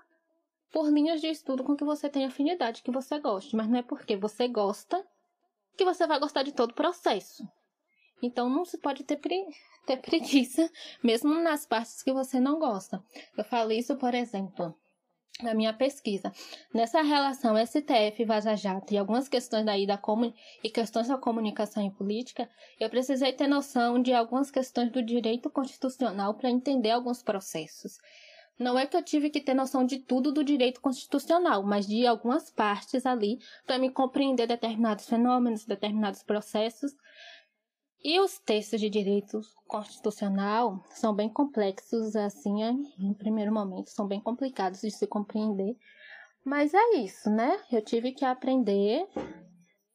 [0.72, 3.82] por linhas de estudo com que você tem afinidade, que você goste, mas não é
[3.82, 5.02] porque você gosta
[5.78, 7.48] que você vai gostar de todo o processo.
[8.22, 9.46] Então não se pode ter, pre...
[9.86, 10.70] ter preguiça,
[11.04, 13.04] mesmo nas partes que você não gosta.
[13.38, 14.76] Eu falo isso, por exemplo,
[15.42, 16.32] na minha pesquisa.
[16.74, 20.34] Nessa relação STF Vaza Jato e algumas questões daí da comun...
[20.64, 22.50] e questões da comunicação e política,
[22.80, 28.00] eu precisei ter noção de algumas questões do direito constitucional para entender alguns processos.
[28.58, 32.08] Não é que eu tive que ter noção de tudo do direito constitucional, mas de
[32.08, 36.96] algumas partes ali para me compreender determinados fenômenos, determinados processos
[38.08, 42.62] e os textos de direito constitucional são bem complexos, assim,
[43.00, 45.76] em primeiro momento, são bem complicados de se compreender.
[46.44, 47.60] Mas é isso, né?
[47.72, 49.08] Eu tive que aprender,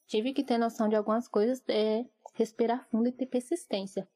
[0.09, 4.09] tive que ter noção de algumas coisas, é, respirar fundo e ter persistência.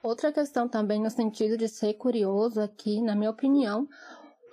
[0.00, 3.88] Outra questão também no sentido de ser curioso aqui, na minha opinião,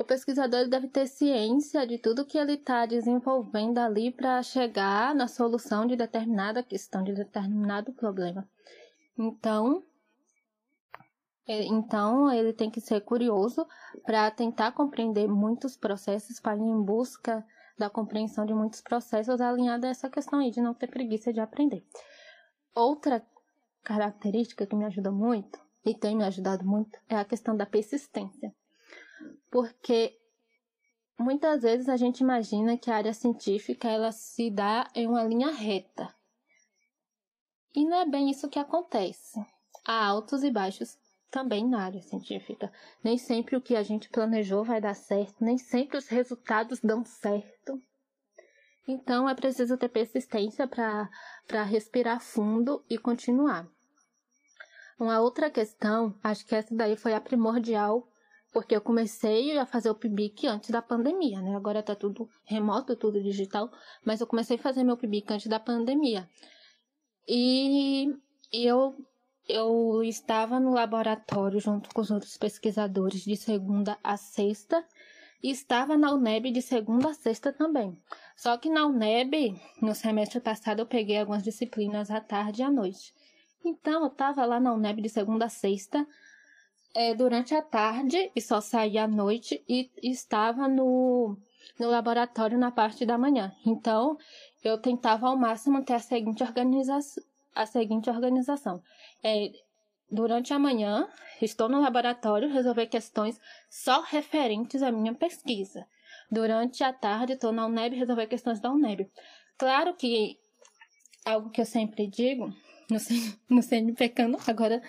[0.01, 5.27] o pesquisador deve ter ciência de tudo que ele está desenvolvendo ali para chegar na
[5.27, 8.49] solução de determinada questão, de determinado problema.
[9.17, 9.83] Então,
[11.47, 13.67] então ele tem que ser curioso
[14.03, 17.45] para tentar compreender muitos processos, para ir em busca
[17.77, 21.39] da compreensão de muitos processos alinhada a essa questão aí de não ter preguiça de
[21.39, 21.85] aprender.
[22.73, 23.23] Outra
[23.83, 28.51] característica que me ajuda muito e tem me ajudado muito é a questão da persistência
[29.51, 30.17] porque
[31.19, 35.51] muitas vezes a gente imagina que a área científica ela se dá em uma linha
[35.51, 36.11] reta.
[37.75, 39.39] E não é bem isso que acontece.
[39.85, 40.97] Há altos e baixos
[41.29, 42.71] também na área científica.
[43.03, 47.05] Nem sempre o que a gente planejou vai dar certo, nem sempre os resultados dão
[47.05, 47.81] certo.
[48.87, 53.67] Então é preciso ter persistência para respirar fundo e continuar.
[54.99, 58.10] Uma outra questão, acho que essa daí foi a primordial
[58.51, 61.55] porque eu comecei a fazer o PIBIC antes da pandemia, né?
[61.55, 63.71] Agora tá tudo remoto, tudo digital,
[64.03, 66.27] mas eu comecei a fazer meu PIBIC antes da pandemia.
[67.27, 68.13] E
[68.51, 68.95] eu
[69.47, 74.85] eu estava no laboratório junto com os outros pesquisadores de segunda a sexta
[75.43, 77.97] e estava na UNEB de segunda a sexta também.
[78.35, 82.71] Só que na UNEB, no semestre passado, eu peguei algumas disciplinas à tarde e à
[82.71, 83.13] noite.
[83.65, 86.07] Então, eu estava lá na UNEB de segunda a sexta,
[86.93, 91.37] é, durante a tarde e só saía à noite e, estava no,
[91.79, 93.53] no laboratório na parte da manhã.
[93.65, 94.17] Então,
[94.63, 96.99] eu tentava ao máximo ter a seguinte, organiza
[97.55, 98.81] a seguinte organização.
[99.23, 99.51] É,
[100.09, 101.07] durante a manhã,
[101.41, 105.85] estou no laboratório resolver questões só referentes à minha pesquisa.
[106.29, 109.09] Durante a tarde, estou na UNEB resolver questões da UNEB.
[109.57, 110.39] Claro que
[111.25, 112.53] algo que eu sempre digo,
[112.89, 112.97] no,
[113.49, 114.81] no CNPcano, agora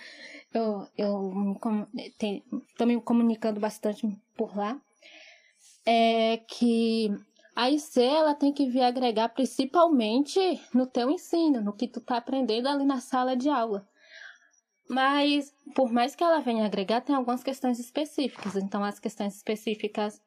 [0.53, 1.57] eu, eu
[1.97, 4.79] estou me comunicando bastante por lá,
[5.85, 7.09] é que
[7.55, 10.39] a IC ela tem que vir agregar principalmente
[10.73, 13.87] no teu ensino, no que tu tá aprendendo ali na sala de aula.
[14.89, 18.55] Mas, por mais que ela venha agregar, tem algumas questões específicas.
[18.55, 20.21] Então, as questões específicas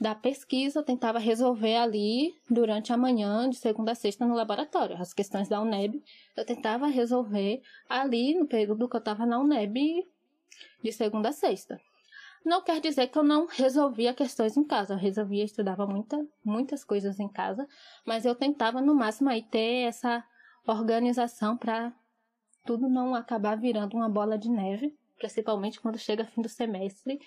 [0.00, 4.96] da pesquisa, tentava resolver ali durante a manhã, de segunda a sexta, no laboratório.
[4.96, 6.02] As questões da UNEB,
[6.34, 10.08] eu tentava resolver ali no período que eu estava na UNEB,
[10.82, 11.78] de segunda a sexta.
[12.42, 14.94] Não quer dizer que eu não resolvia questões em casa.
[14.94, 17.68] Eu resolvia, estudava muita, muitas coisas em casa,
[18.06, 20.24] mas eu tentava no máximo aí ter essa
[20.66, 21.92] organização para
[22.64, 27.20] tudo não acabar virando uma bola de neve, principalmente quando chega fim do semestre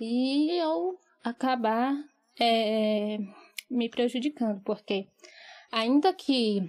[0.00, 1.94] e eu acabar
[2.38, 3.18] é,
[3.70, 5.08] me prejudicando, porque
[5.70, 6.60] ainda que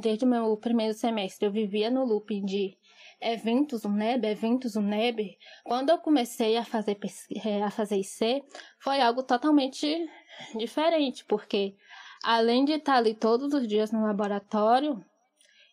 [0.00, 2.76] desde o meu primeiro semestre eu vivia no loop de
[3.20, 6.98] eventos UNEB, eventos UNEB, quando eu comecei a fazer,
[7.44, 8.42] é, a fazer IC,
[8.78, 10.08] foi algo totalmente
[10.56, 11.76] diferente, porque
[12.22, 15.04] além de estar ali todos os dias no laboratório,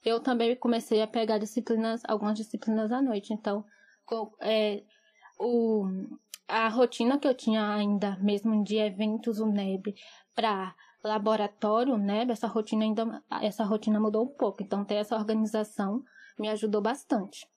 [0.04, 3.34] eu também comecei a pegar disciplinas, algumas disciplinas à noite.
[3.34, 3.66] Então,
[4.42, 4.84] é,
[5.40, 5.86] o,
[6.48, 9.96] a rotina que eu tinha ainda, mesmo de eventos UNEB,
[10.34, 14.64] para laboratório UNEB, essa rotina ainda, essa rotina mudou um pouco.
[14.64, 16.04] Então, ter essa organização
[16.40, 17.48] me ajudou bastante.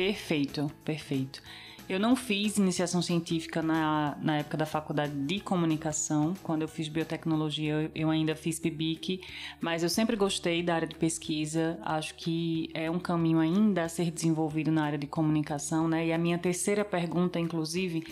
[0.00, 1.42] Perfeito, perfeito.
[1.86, 6.32] Eu não fiz iniciação científica na, na época da faculdade de comunicação.
[6.42, 9.20] Quando eu fiz biotecnologia, eu ainda fiz PIBIC,
[9.60, 11.78] mas eu sempre gostei da área de pesquisa.
[11.82, 16.06] Acho que é um caminho ainda a ser desenvolvido na área de comunicação, né?
[16.06, 18.02] E a minha terceira pergunta, inclusive,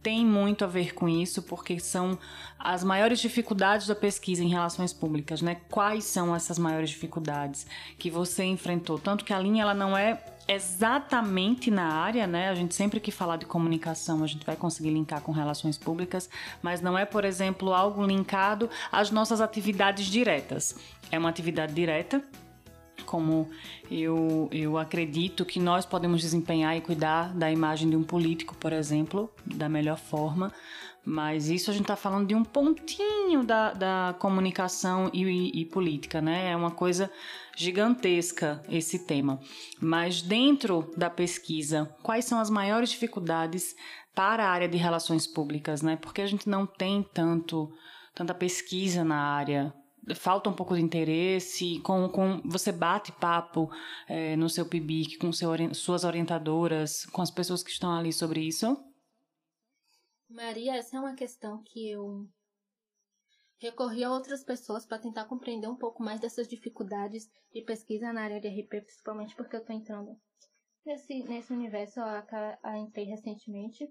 [0.00, 2.16] tem muito a ver com isso, porque são
[2.56, 5.56] as maiores dificuldades da pesquisa em relações públicas, né?
[5.68, 7.66] Quais são essas maiores dificuldades
[7.98, 8.96] que você enfrentou?
[8.96, 12.48] Tanto que a linha ela não é exatamente na área, né?
[12.48, 16.28] A gente sempre que falar de comunicação, a gente vai conseguir linkar com relações públicas,
[16.62, 20.76] mas não é, por exemplo, algo linkado às nossas atividades diretas.
[21.10, 22.22] É uma atividade direta
[23.02, 23.50] como
[23.90, 28.72] eu, eu acredito que nós podemos desempenhar e cuidar da imagem de um político, por
[28.72, 30.50] exemplo, da melhor forma.
[31.04, 35.64] Mas isso a gente está falando de um pontinho da, da comunicação e, e, e
[35.66, 36.50] política, né?
[36.52, 37.10] É uma coisa
[37.56, 39.40] gigantesca esse tema.
[39.80, 43.74] Mas dentro da pesquisa, quais são as maiores dificuldades
[44.14, 45.96] para a área de relações públicas, né?
[45.96, 47.72] Porque a gente não tem tanto
[48.14, 49.72] tanta pesquisa na área
[50.14, 53.70] falta um pouco de interesse, com, com você bate papo
[54.08, 58.40] é, no seu PIBIC com seu, suas orientadoras, com as pessoas que estão ali sobre
[58.40, 58.76] isso?
[60.28, 62.26] Maria, essa é uma questão que eu
[63.62, 68.22] recorri a outras pessoas para tentar compreender um pouco mais dessas dificuldades de pesquisa na
[68.22, 70.18] área de RP, principalmente porque eu estou entrando
[70.84, 72.26] nesse, nesse universo, a,
[72.60, 73.88] a entrei recentemente.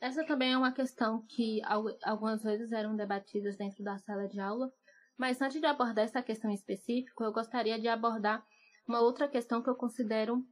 [0.00, 1.60] Essa também é uma questão que
[2.02, 4.72] algumas vezes eram debatidas dentro da sala de aula,
[5.16, 8.42] mas antes de abordar essa questão específica, eu gostaria de abordar
[8.88, 10.42] uma outra questão que eu considero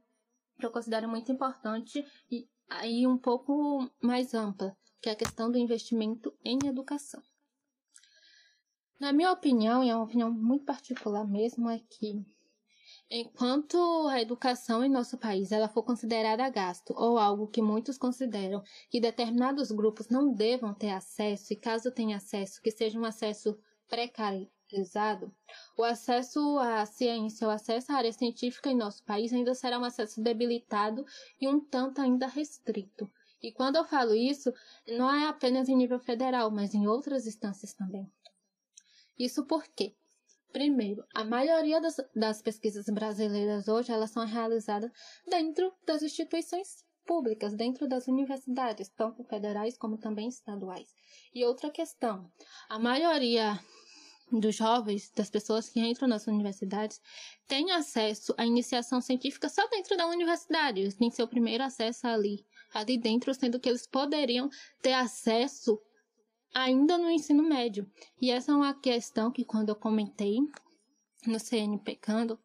[0.59, 5.51] que eu considero muito importante e aí um pouco mais ampla, que é a questão
[5.51, 7.21] do investimento em educação.
[9.01, 12.23] Na minha opinião, e é uma opinião muito particular mesmo, é que
[13.09, 13.75] enquanto
[14.07, 18.61] a educação em nosso país ela for considerada gasto ou algo que muitos consideram
[18.91, 23.57] que determinados grupos não devam ter acesso e caso tenha acesso, que seja um acesso
[23.89, 25.33] precarizado,
[25.75, 29.83] o acesso à ciência, o acesso à área científica em nosso país ainda será um
[29.83, 31.03] acesso debilitado
[31.41, 33.09] e um tanto ainda restrito.
[33.41, 34.53] E quando eu falo isso,
[34.87, 38.07] não é apenas em nível federal, mas em outras instâncias também.
[39.21, 39.93] Isso porque,
[40.51, 44.91] primeiro, a maioria das, das pesquisas brasileiras hoje elas são realizadas
[45.29, 50.89] dentro das instituições públicas, dentro das universidades, tanto federais como também estaduais.
[51.35, 52.31] E outra questão,
[52.67, 53.59] a maioria
[54.31, 56.99] dos jovens, das pessoas que entram nas universidades,
[57.47, 60.79] têm acesso à iniciação científica só dentro da universidade.
[60.79, 64.49] Eles têm seu primeiro acesso ali, ali dentro, sendo que eles poderiam
[64.81, 65.79] ter acesso
[66.53, 67.89] ainda no ensino médio.
[68.21, 70.39] E essa é uma questão que quando eu comentei
[71.25, 72.39] no CN Pecando,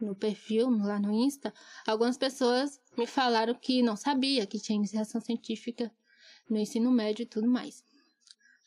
[0.00, 1.52] no perfil, lá no Insta,
[1.86, 5.90] algumas pessoas me falaram que não sabia que tinha iniciação científica
[6.48, 7.82] no ensino médio e tudo mais.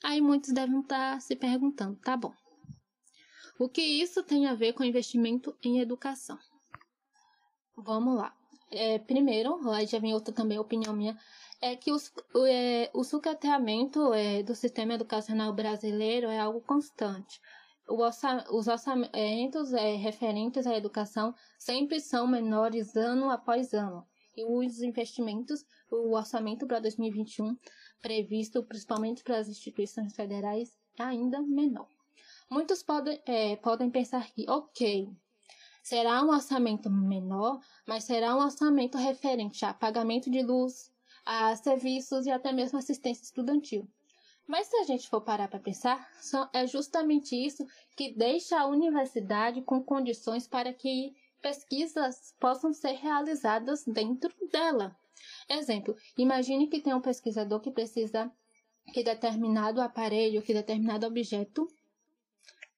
[0.03, 2.33] Aí muitos devem estar se perguntando, tá bom.
[3.59, 6.39] O que isso tem a ver com investimento em educação?
[7.75, 8.33] Vamos lá.
[8.71, 11.17] É, primeiro, lá já vem outra também opinião minha,
[11.61, 17.41] é que os, o, é, o sucateamento é, do sistema educacional brasileiro é algo constante.
[17.87, 24.07] orça, os orçamentos é, referentes à educação sempre são menores ano após ano.
[24.37, 27.57] E os investimentos, o orçamento para 2021
[28.01, 31.87] previsto principalmente para as instituições federais é ainda menor.
[32.49, 35.09] Muitos podem, é, podem pensar que, ok,
[35.83, 40.88] será um orçamento menor, mas será um orçamento referente a pagamento de luz,
[41.31, 43.87] a serviços e até mesmo assistência estudantil.
[44.47, 46.09] Mas se a gente for parar para pensar,
[46.51, 53.85] é justamente isso que deixa a universidade com condições para que pesquisas possam ser realizadas
[53.85, 54.97] dentro dela.
[55.47, 58.31] Exemplo, imagine que tem um pesquisador que precisa
[58.91, 61.67] que determinado aparelho, que determinado objeto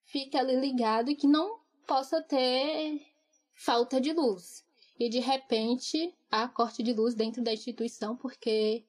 [0.03, 3.01] fique ali ligado e que não possa ter
[3.55, 4.65] falta de luz.
[5.01, 8.85] E de repente há corte de luz dentro da instituição porque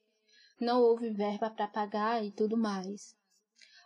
[0.60, 3.16] não houve verba para pagar e tudo mais.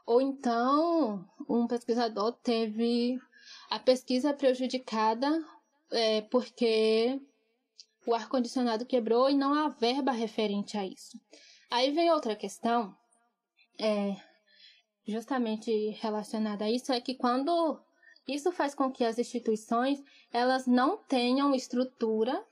[0.05, 3.17] Ou então um pesquisador teve
[3.71, 5.41] a pesquisa prejudicada
[5.93, 7.23] é, porque
[8.05, 11.21] o ar-condicionado quebrou e não há verba referente a isso.
[11.71, 12.93] Aí vem outra questão,
[13.79, 14.17] é,
[15.07, 17.81] justamente relacionada a isso, é que quando
[18.27, 20.03] isso faz com que as instituições
[20.33, 22.45] elas não tenham estrutura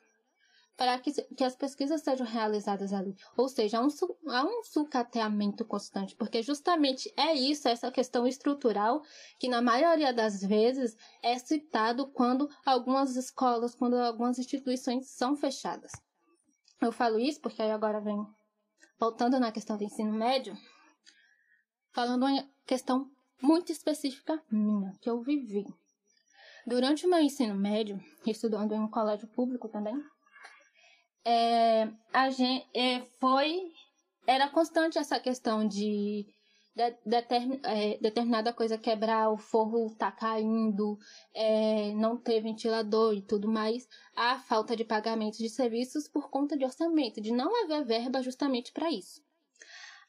[0.77, 3.17] para que, que as pesquisas sejam realizadas ali.
[3.37, 3.89] Ou seja, há um,
[4.29, 9.03] há um sucateamento constante, porque justamente é isso, essa questão estrutural,
[9.39, 15.93] que na maioria das vezes é citado quando algumas escolas, quando algumas instituições são fechadas.
[16.81, 18.27] Eu falo isso porque aí agora vem
[18.99, 20.57] voltando na questão do ensino médio,
[21.93, 23.11] falando uma questão
[23.45, 25.67] muito específica minha, que eu vivi.
[26.67, 29.95] Durante o meu ensino médio, estudando em um colégio público também,
[31.27, 33.71] é, a gente, é, foi
[34.27, 36.27] era constante essa questão de,
[36.75, 37.17] de, de
[37.65, 40.99] é, determinada coisa quebrar, o forro tá caindo,
[41.35, 43.87] é, não ter ventilador e tudo mais,
[44.17, 48.73] a falta de pagamento de serviços por conta de orçamento, de não haver verba justamente
[48.73, 49.23] para isso.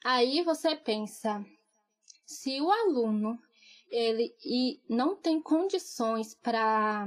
[0.02, 1.44] Aí você pensa,
[2.26, 3.38] se o aluno
[3.90, 7.06] ele e não tem condições para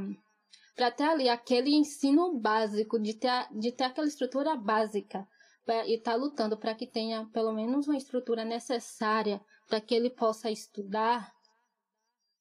[0.75, 5.27] para ter ali aquele ensino básico, de ter, de ter aquela estrutura básica
[5.65, 9.93] pra, e estar tá lutando para que tenha pelo menos uma estrutura necessária para que
[9.93, 11.33] ele possa estudar,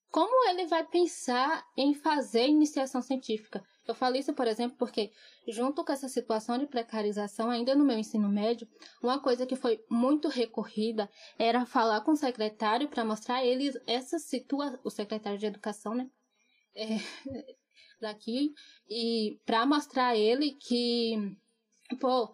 [0.09, 3.61] como ele vai pensar em fazer iniciação científica?
[3.89, 5.11] Eu falo isso, por exemplo, porque,
[5.47, 8.67] junto com essa situação de precarização, ainda no meu ensino médio,
[9.01, 11.09] uma coisa que foi muito recorrida
[11.39, 15.95] era falar com o secretário para mostrar a ele essa situação, o secretário de educação,
[15.95, 16.07] né?
[16.75, 16.85] É,
[17.99, 18.53] daqui
[18.87, 21.15] e para mostrar a ele que,
[21.99, 22.31] pô,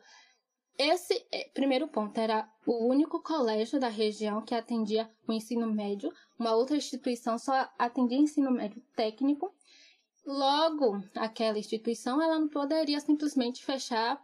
[0.78, 6.12] esse é, primeiro ponto era o único colégio da região que atendia o ensino médio,
[6.38, 9.55] uma outra instituição só atendia ensino médio técnico.
[10.26, 14.19] Logo, aquela instituição ela não poderia simplesmente fechar,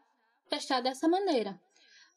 [0.49, 1.59] fechar dessa maneira.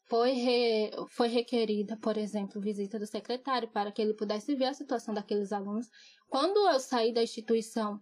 [0.05, 4.73] Foi, re, foi requerida, por exemplo, visita do secretário para que ele pudesse ver a
[4.73, 5.89] situação daqueles alunos.
[6.29, 7.99] Quando eu saí da instituição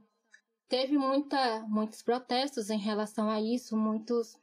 [0.73, 4.35] teve muita, muitos protestos em relação a isso, muitos,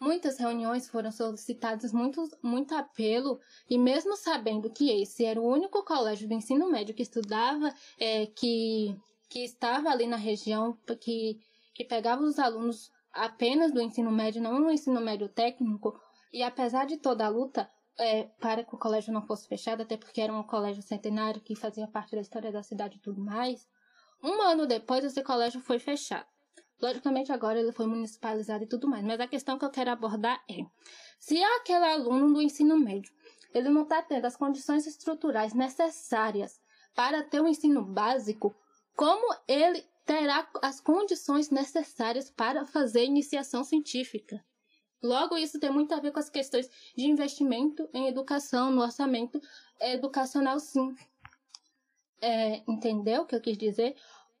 [0.00, 3.38] muitas reuniões foram solicitadas, muito, muito apelo,
[3.68, 8.24] e mesmo sabendo que esse era o único colégio do ensino médio que estudava, é,
[8.24, 8.96] que,
[9.28, 11.38] que estava ali na região, que,
[11.74, 15.98] que pegava os alunos apenas do ensino médio, não no ensino médio técnico,
[16.32, 19.96] e apesar de toda a luta, é, para que o colégio não fosse fechado, até
[19.96, 23.66] porque era um colégio centenário que fazia parte da história da cidade e tudo mais,
[24.22, 26.26] um ano depois, esse colégio foi fechado.
[26.80, 30.42] Logicamente, agora ele foi municipalizado e tudo mais, mas a questão que eu quero abordar
[30.50, 30.66] é:
[31.18, 33.14] se aquele aluno do ensino médio
[33.54, 36.60] ele não está tendo as condições estruturais necessárias
[36.94, 38.54] para ter o um ensino básico,
[38.96, 44.42] como ele terá as condições necessárias para fazer iniciação científica?
[45.02, 49.40] Logo, isso tem muito a ver com as questões de investimento em educação, no orçamento
[49.80, 50.94] educacional, sim.
[52.20, 53.94] É, entendeu o que eu quis dizer?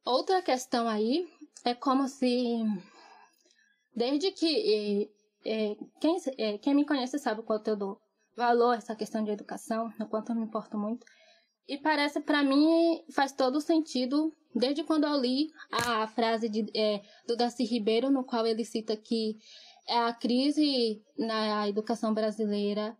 [0.04, 1.28] Outra questão aí
[1.62, 2.64] é como se,
[3.94, 5.10] desde que
[6.00, 8.00] quem, quem me conhece sabe o quanto eu dou
[8.34, 11.04] valor a essa questão de educação, o quanto eu me importo muito.
[11.68, 17.02] E parece para mim faz todo sentido desde quando eu li a frase de, é,
[17.26, 19.36] do Darcy Ribeiro, no qual ele cita que
[19.88, 22.96] a crise na educação brasileira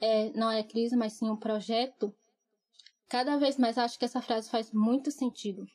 [0.00, 2.14] é, não é crise, mas sim um projeto
[3.10, 5.66] Cada vez mais acho que essa frase faz muito sentido.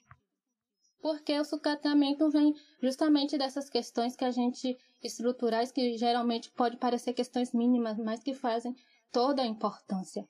[1.01, 7.11] Porque o sucateamento vem justamente dessas questões que a gente estruturais que geralmente pode parecer
[7.13, 8.73] questões mínimas, mas que fazem
[9.11, 10.25] toda a importância.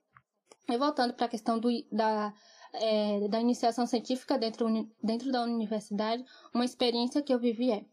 [0.68, 2.34] E voltando para a questão do, da,
[2.74, 4.68] é, da iniciação científica dentro,
[5.04, 7.86] dentro da universidade, uma experiência que eu vivi é.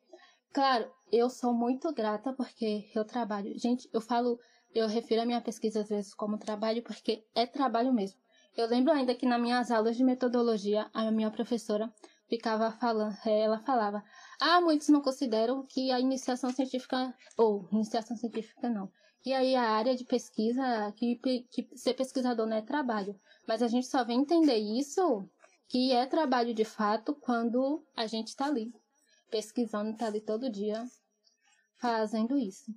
[0.53, 3.59] Claro, eu sou muito grata porque eu trabalho.
[3.59, 4.39] Gente, eu falo,
[4.75, 8.19] eu refiro a minha pesquisa às vezes como trabalho porque é trabalho mesmo.
[8.57, 11.93] Eu lembro ainda que nas minhas aulas de metodologia, a minha professora
[12.29, 14.03] ficava falando, ela falava:
[14.41, 18.91] "Ah, muitos não consideram que a iniciação científica ou iniciação científica não,
[19.23, 23.19] que aí a área de pesquisa, que, que ser pesquisador não é trabalho.
[23.47, 25.29] Mas a gente só vem entender isso
[25.69, 28.75] que é trabalho de fato quando a gente está ali,
[29.31, 30.85] pesquisando, está ali todo dia
[31.81, 32.75] fazendo isso.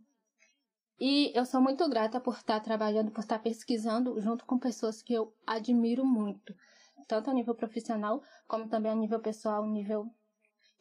[0.99, 5.13] E eu sou muito grata por estar trabalhando, por estar pesquisando junto com pessoas que
[5.13, 6.55] eu admiro muito,
[7.07, 10.09] tanto a nível profissional, como também a nível pessoal, nível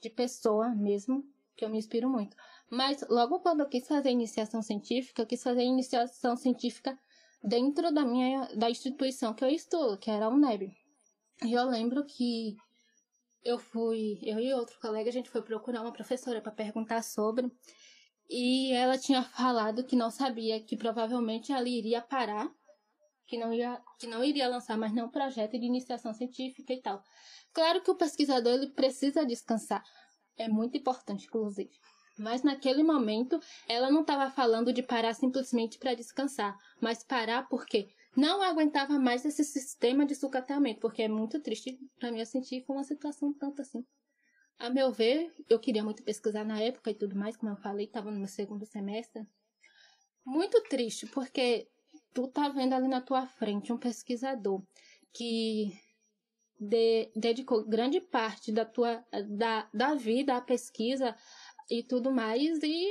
[0.00, 1.24] de pessoa mesmo,
[1.56, 2.36] que eu me inspiro muito.
[2.70, 6.98] Mas logo quando eu quis fazer iniciação científica, eu quis fazer iniciação científica
[7.42, 10.72] dentro da minha da instituição que eu estudo, que era a UNEB.
[11.44, 12.56] E eu lembro que
[13.44, 17.52] eu fui, eu e outro colega, a gente foi procurar uma professora para perguntar sobre,
[18.28, 22.50] e ela tinha falado que não sabia, que provavelmente ela iria parar,
[23.26, 27.02] que não ia, que não iria lançar mais nenhum projeto de iniciação científica e tal.
[27.52, 29.84] Claro que o pesquisador ele precisa descansar,
[30.38, 31.78] é muito importante, inclusive.
[32.16, 37.88] Mas naquele momento, ela não estava falando de parar simplesmente para descansar, mas parar porque
[38.16, 42.76] não aguentava mais esse sistema de sucateamento, porque é muito triste para mim sentir foi
[42.76, 43.84] uma situação tanto assim.
[44.58, 47.86] A meu ver, eu queria muito pesquisar na época e tudo mais, como eu falei,
[47.86, 49.26] estava no meu segundo semestre.
[50.24, 51.68] Muito triste, porque
[52.12, 54.62] tu tá vendo ali na tua frente um pesquisador
[55.12, 55.72] que
[56.58, 61.16] de, dedicou grande parte da tua da, da vida à pesquisa,
[61.70, 62.90] e tudo mais, e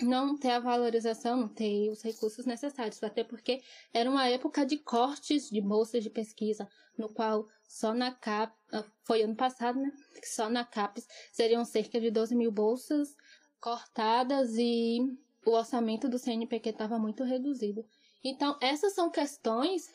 [0.00, 3.60] não ter a valorização, não ter os recursos necessários, até porque
[3.92, 8.84] era uma época de cortes de bolsas de pesquisa, no qual só na CAP, ah,
[9.04, 9.92] foi ano passado, né?
[10.24, 13.16] Só na CAPES seriam cerca de 12 mil bolsas
[13.60, 15.00] cortadas e
[15.44, 17.84] o orçamento do CNPq estava muito reduzido.
[18.22, 19.92] Então, essas são questões,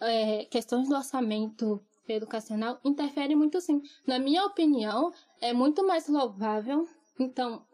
[0.00, 3.82] é, questões do orçamento educacional interfere muito sim.
[4.06, 6.88] Na minha opinião, é muito mais louvável.
[7.18, 7.64] Então,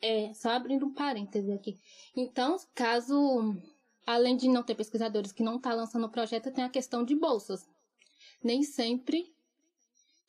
[0.00, 1.78] é, só abrindo um parêntese aqui.
[2.16, 3.54] Então, caso,
[4.06, 7.04] além de não ter pesquisadores que não estão tá lançando o projeto, tem a questão
[7.04, 7.68] de bolsas.
[8.42, 9.32] Nem sempre,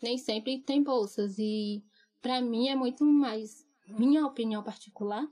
[0.01, 1.37] nem sempre tem bolsas.
[1.37, 1.83] E
[2.21, 5.27] para mim é muito mais, minha opinião particular,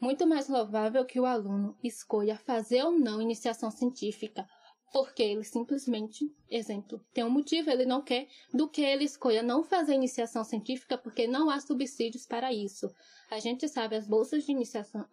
[0.00, 4.48] muito mais louvável que o aluno escolha fazer ou não iniciação científica
[4.92, 9.62] porque ele simplesmente, exemplo, tem um motivo, ele não quer, do que ele escolha não
[9.62, 12.90] fazer iniciação científica porque não há subsídios para isso.
[13.30, 15.06] A gente sabe, as bolsas de iniciação,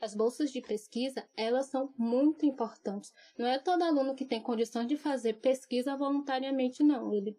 [0.00, 3.12] as bolsas de pesquisa, elas são muito importantes.
[3.38, 7.12] Não é todo aluno que tem condições de fazer pesquisa voluntariamente, não.
[7.12, 7.38] Ele,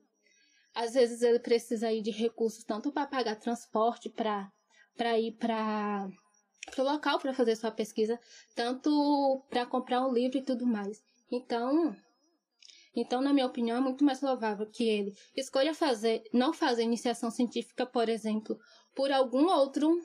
[0.73, 4.51] às vezes ele precisa ir de recursos tanto para pagar transporte para
[4.95, 6.07] para ir para
[6.77, 8.19] o local para fazer sua pesquisa,
[8.55, 11.03] tanto para comprar um livro e tudo mais.
[11.35, 11.95] Então,
[12.95, 17.31] então, na minha opinião, é muito mais louvável que ele escolha fazer, não fazer iniciação
[17.31, 18.59] científica, por exemplo,
[18.93, 19.99] por algum outro,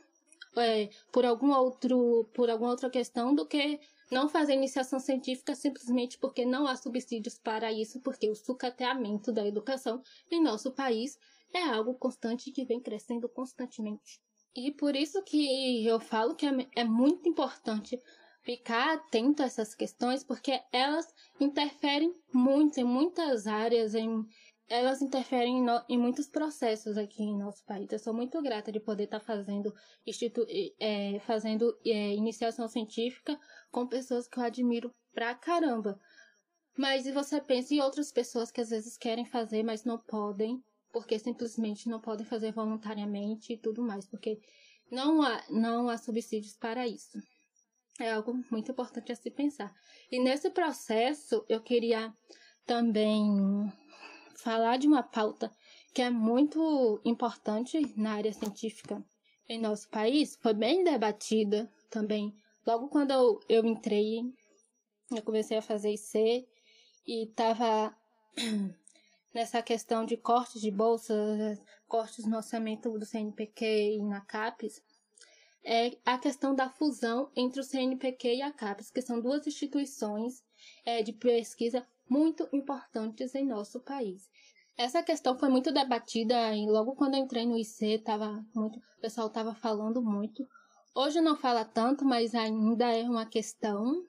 [0.56, 3.78] é, por algum outro, por alguma outra questão, do que
[4.10, 9.46] não fazer iniciação científica simplesmente porque não há subsídios para isso, porque o sucateamento da
[9.46, 11.18] educação em nosso país
[11.52, 14.18] é algo constante que vem crescendo constantemente.
[14.56, 18.00] E por isso que eu falo que é, é muito importante
[18.49, 21.07] ficar atento a essas questões, porque elas
[21.38, 24.24] interferem muito em muitas áreas, em,
[24.66, 27.92] elas interferem em, no, em muitos processos aqui em nosso país.
[27.92, 29.70] Eu sou muito grata de poder estar fazendo,
[30.07, 30.46] institu,
[30.80, 33.38] é, fazendo é, iniciação científica
[33.70, 36.01] com pessoas que eu admiro pra caramba.
[36.74, 40.64] Mas e você pensa em outras pessoas que às vezes querem fazer, mas não podem,
[40.90, 44.40] porque simplesmente não podem fazer voluntariamente e tudo mais, porque
[44.90, 47.18] não há, não há subsídios para isso
[47.99, 49.74] é algo muito importante a se pensar.
[50.11, 52.14] E nesse processo, eu queria
[52.64, 53.72] também
[54.36, 55.51] falar de uma pauta
[55.92, 59.05] que é muito importante na área científica
[59.49, 62.34] em nosso país, foi bem debatida também.
[62.66, 64.20] Logo quando eu, eu entrei,
[65.11, 66.46] eu comecei a fazer IC
[67.07, 67.96] e estava
[69.34, 74.82] nessa questão de cortes de bolsas, cortes no orçamento do CNPq e na CAPES,
[75.70, 80.42] é a questão da fusão entre o CNPq e a CAPES, que são duas instituições
[80.82, 84.30] é, de pesquisa muito importantes em nosso país.
[84.78, 89.00] Essa questão foi muito debatida e logo quando eu entrei no IC, tava muito, o
[89.02, 90.48] pessoal estava falando muito.
[90.94, 94.06] Hoje não fala tanto, mas ainda é uma questão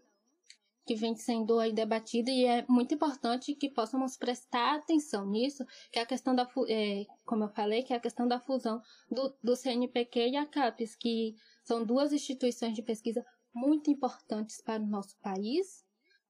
[0.90, 6.00] que vem sendo aí debatida e é muito importante que possamos prestar atenção nisso, que
[6.00, 8.82] é a questão da, é, como eu falei, que é a questão da fusão
[9.12, 11.36] do, do CNPq e a CAPES, que
[11.70, 15.86] são duas instituições de pesquisa muito importantes para o nosso país,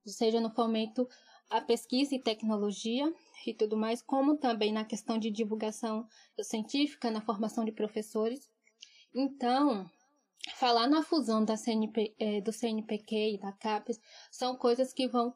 [0.06, 1.08] seja no fomento
[1.50, 3.10] à pesquisa e tecnologia
[3.48, 6.06] e tudo mais, como também na questão de divulgação
[6.42, 8.50] científica, na formação de professores.
[9.16, 9.90] Então,
[10.56, 13.98] falar na fusão da CNP, é, do CNPq e da CAPES
[14.30, 15.34] são coisas que vão.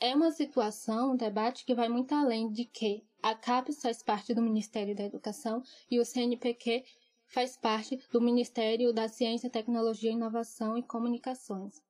[0.00, 4.32] É uma situação, um debate que vai muito além de que a CAPES faz parte
[4.32, 6.82] do Ministério da Educação e o CNPq
[7.30, 11.80] faz parte do Ministério da Ciência, Tecnologia, Inovação e Comunicações.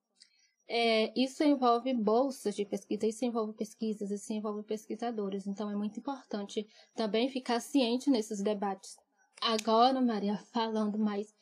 [0.68, 5.98] É, isso envolve bolsas de pesquisa, isso envolve pesquisas, isso envolve pesquisadores, então é muito
[5.98, 6.64] importante
[6.94, 8.96] também ficar ciente nesses debates.
[9.42, 11.34] Agora, Maria, falando mais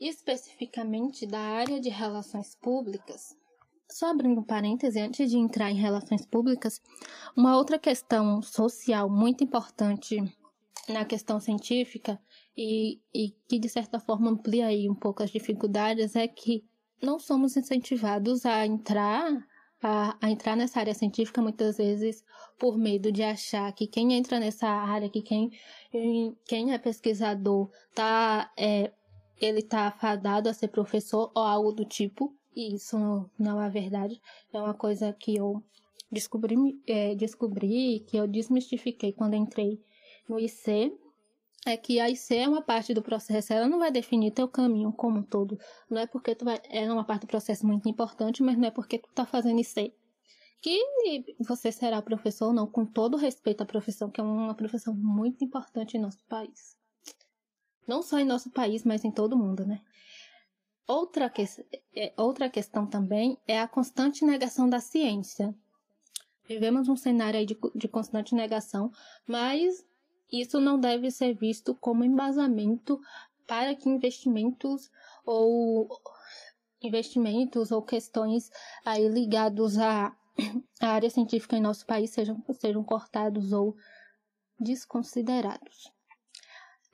[0.00, 3.36] especificamente da área de relações públicas.
[3.88, 6.80] Só abrindo um parêntese, antes de entrar em relações públicas,
[7.36, 10.16] uma outra questão social muito importante
[10.88, 12.20] na questão científica
[12.56, 16.64] e, e que de certa forma amplia aí um pouco as dificuldades é que
[17.00, 19.46] não somos incentivados a entrar
[19.82, 22.24] a, a, entrar nessa área científica muitas vezes
[22.58, 25.50] por medo de achar que quem entra nessa área, que quem,
[26.46, 28.92] quem é pesquisador tá é,
[29.40, 34.20] ele está afadado a ser professor ou algo do tipo, e isso não é verdade.
[34.52, 35.62] É uma coisa que eu
[36.10, 39.80] descobri, é, descobri que eu desmistifiquei quando entrei
[40.28, 40.92] no IC,
[41.66, 44.92] é que a IC é uma parte do processo, ela não vai definir teu caminho
[44.92, 45.58] como um todo.
[45.88, 48.70] Não é porque tu vai, é uma parte do processo muito importante, mas não é
[48.70, 49.94] porque tu tá fazendo IC
[50.62, 50.80] que
[51.40, 55.44] você será professor ou não, com todo respeito à profissão, que é uma profissão muito
[55.44, 56.76] importante em nosso país.
[57.86, 59.82] Não só em nosso país, mas em todo mundo, né?
[60.86, 61.44] Outra, que,
[61.96, 65.52] é, outra questão também é a constante negação da ciência.
[66.46, 68.92] Vivemos um cenário aí de, de constante negação,
[69.26, 69.84] mas
[70.32, 72.98] isso não deve ser visto como embasamento
[73.46, 74.90] para que investimentos
[75.26, 75.88] ou
[76.80, 78.50] investimentos ou questões
[78.84, 80.16] aí ligados à,
[80.80, 83.76] área científica em nosso país sejam, sejam cortados ou
[84.58, 85.92] desconsiderados.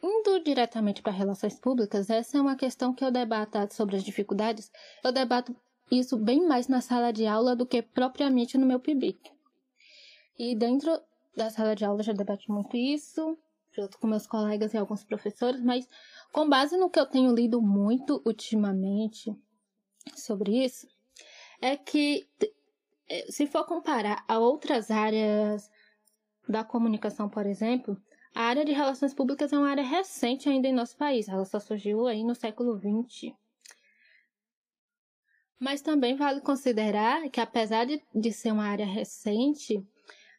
[0.02, 4.70] Indo diretamente para relações públicas, essa é uma questão que eu debato sobre as dificuldades.
[5.02, 5.54] Eu debato
[5.90, 9.32] isso bem mais na sala de aula do que propriamente no meu PIBIC.
[10.38, 11.00] E dentro
[11.36, 13.38] da sala de aula já debati muito isso,
[13.72, 15.88] junto com meus colegas e alguns professores, mas
[16.32, 19.34] com base no que eu tenho lido muito ultimamente
[20.16, 20.86] sobre isso,
[21.60, 22.26] é que
[23.08, 25.70] é, se for comparar a outras áreas
[26.48, 28.00] da comunicação, por exemplo,
[28.34, 31.58] a área de relações públicas é uma área recente ainda em nosso país, ela só
[31.58, 33.34] surgiu aí no século XX.
[35.58, 39.84] Mas também vale considerar que, apesar de, de ser uma área recente,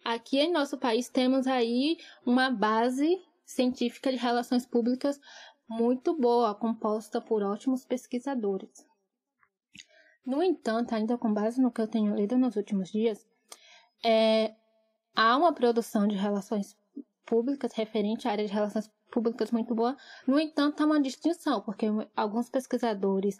[0.03, 5.19] aqui em nosso país temos aí uma base científica de relações públicas
[5.67, 8.85] muito boa, composta por ótimos pesquisadores.
[10.25, 13.25] No entanto, ainda com base no que eu tenho lido nos últimos dias,
[14.03, 14.53] é,
[15.15, 16.77] há uma produção de relações
[17.25, 19.95] públicas, referente à área de relações públicas muito boa.
[20.27, 21.85] No entanto, há uma distinção, porque
[22.15, 23.37] alguns pesquisadores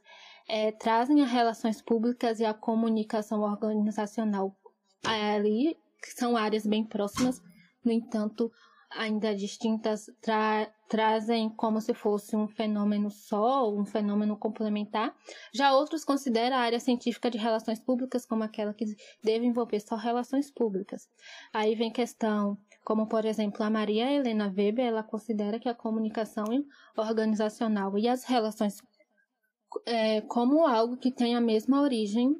[0.48, 4.56] é, trazem as relações públicas e a comunicação organizacional
[5.04, 7.42] ali, que são áreas bem próximas,
[7.84, 8.52] no entanto,
[8.92, 15.16] ainda distintas, tra trazem como se fosse um fenômeno só, um fenômeno complementar.
[15.54, 18.86] Já outros consideram a área científica de relações públicas como aquela que
[19.24, 21.08] deve envolver só relações públicas.
[21.54, 26.46] Aí vem questão como por exemplo a Maria Helena Weber, ela considera que a comunicação
[26.98, 28.82] organizacional e as relações
[29.86, 32.36] é, como algo que tem a mesma origem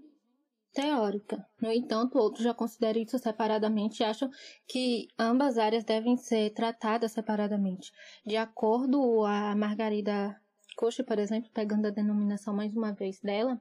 [0.74, 1.46] teórica.
[1.62, 4.30] No entanto, outros já consideram isso separadamente e acham
[4.68, 7.92] que ambas áreas devem ser tratadas separadamente.
[8.26, 10.40] De acordo a Margarida
[10.76, 13.60] Coche, por exemplo, pegando a denominação mais uma vez dela,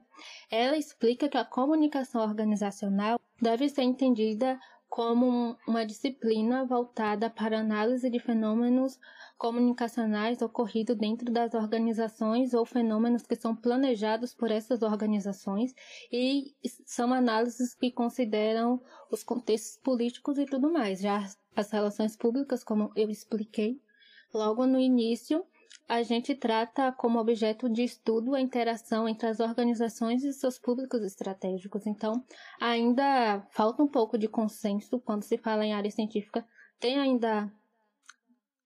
[0.49, 4.57] ela explica que a comunicação organizacional deve ser entendida
[4.89, 8.99] como uma disciplina voltada para análise de fenômenos
[9.37, 15.73] comunicacionais ocorridos dentro das organizações ou fenômenos que são planejados por essas organizações
[16.11, 18.81] e são análises que consideram
[19.11, 20.99] os contextos políticos e tudo mais.
[20.99, 21.23] Já
[21.55, 23.79] as relações públicas, como eu expliquei
[24.33, 25.45] logo no início,
[25.87, 31.01] a gente trata como objeto de estudo a interação entre as organizações e seus públicos
[31.01, 31.87] estratégicos.
[31.87, 32.23] Então,
[32.61, 36.45] ainda falta um pouco de consenso quando se fala em área científica.
[36.79, 37.51] Tem ainda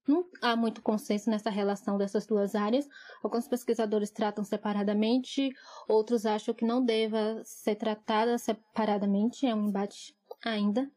[0.06, 2.88] não há muito consenso nessa relação dessas duas áreas.
[3.24, 5.50] Alguns pesquisadores tratam separadamente,
[5.88, 10.92] outros acham que não deva ser tratada separadamente, é um embate ainda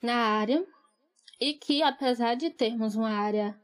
[0.00, 0.64] na área,
[1.40, 3.58] e que apesar de termos uma área,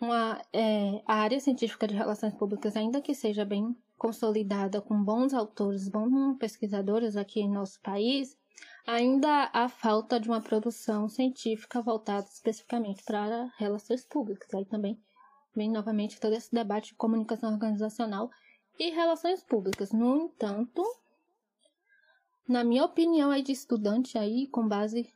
[0.00, 5.34] uma é, a área científica de relações públicas, ainda que seja bem consolidada com bons
[5.34, 8.38] autores, bons pesquisadores aqui em nosso país,
[8.86, 14.52] ainda há falta de uma produção científica voltada especificamente para relações públicas.
[14.54, 14.98] Aí também
[15.54, 18.30] vem novamente todo esse debate de comunicação organizacional
[18.78, 19.92] e relações públicas.
[19.92, 20.82] No entanto,
[22.46, 25.12] na minha opinião aí de estudante aí, com base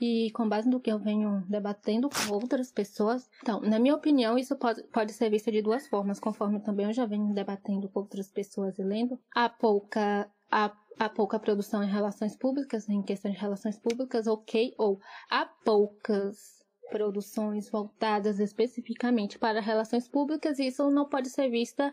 [0.00, 4.38] e com base no que eu venho debatendo com outras pessoas, então, na minha opinião,
[4.38, 8.00] isso pode, pode ser visto de duas formas, conforme também eu já venho debatendo com
[8.00, 9.18] outras pessoas e lendo.
[9.34, 14.74] Há pouca, há há pouca produção em relações públicas, em questão de relações públicas, ok,
[14.78, 21.92] ou há poucas produções voltadas especificamente para relações públicas, e isso não pode ser vista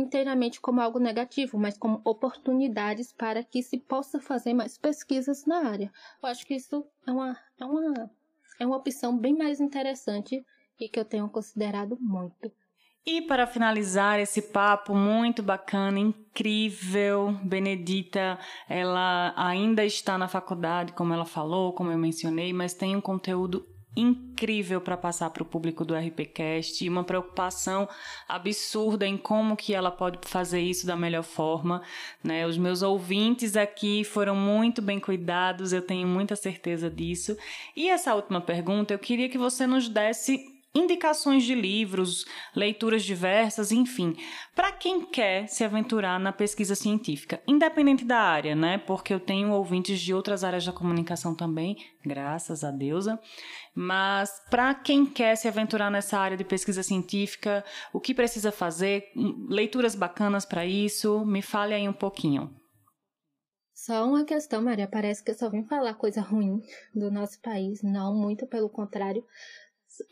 [0.00, 5.68] inteiramente como algo negativo, mas como oportunidades para que se possa fazer mais pesquisas na
[5.68, 5.92] área.
[6.22, 8.10] Eu acho que isso é uma, é uma,
[8.60, 10.44] é uma opção bem mais interessante
[10.78, 12.52] e que eu tenho considerado muito.
[13.08, 18.36] E para finalizar esse papo muito bacana, incrível, Benedita,
[18.68, 23.64] ela ainda está na faculdade, como ela falou, como eu mencionei, mas tem um conteúdo
[23.96, 27.88] incrível para passar para o público do RPcast e uma preocupação
[28.28, 31.82] absurda em como que ela pode fazer isso da melhor forma,
[32.22, 32.46] né?
[32.46, 37.36] Os meus ouvintes aqui foram muito bem cuidados, eu tenho muita certeza disso.
[37.74, 43.72] E essa última pergunta, eu queria que você nos desse indicações de livros, leituras diversas,
[43.72, 44.14] enfim,
[44.54, 48.78] para quem quer se aventurar na pesquisa científica, independente da área, né?
[48.78, 53.18] Porque eu tenho ouvintes de outras áreas da comunicação também, graças a deusa.
[53.74, 59.10] Mas para quem quer se aventurar nessa área de pesquisa científica, o que precisa fazer?
[59.48, 61.24] Leituras bacanas para isso?
[61.24, 62.54] Me fale aí um pouquinho.
[63.74, 64.88] Só uma questão, Maria.
[64.88, 66.62] Parece que eu só vim falar coisa ruim
[66.94, 67.82] do nosso país.
[67.82, 69.22] Não, muito pelo contrário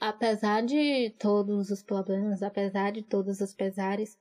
[0.01, 4.19] apesar de todos os problemas, apesar de todos os pesares,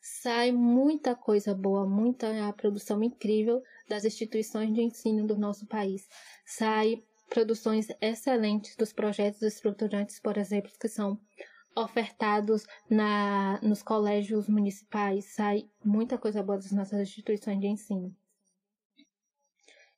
[0.00, 6.08] sai muita coisa boa, muita produção incrível das instituições de ensino do nosso país.
[6.44, 11.18] Sai produções excelentes dos projetos estruturantes, por exemplo, que são
[11.76, 15.24] ofertados na, nos colégios municipais.
[15.34, 18.14] Sai muita coisa boa das nossas instituições de ensino.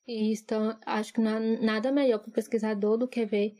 [0.06, 3.56] E então, acho que nada melhor para o pesquisador do que ver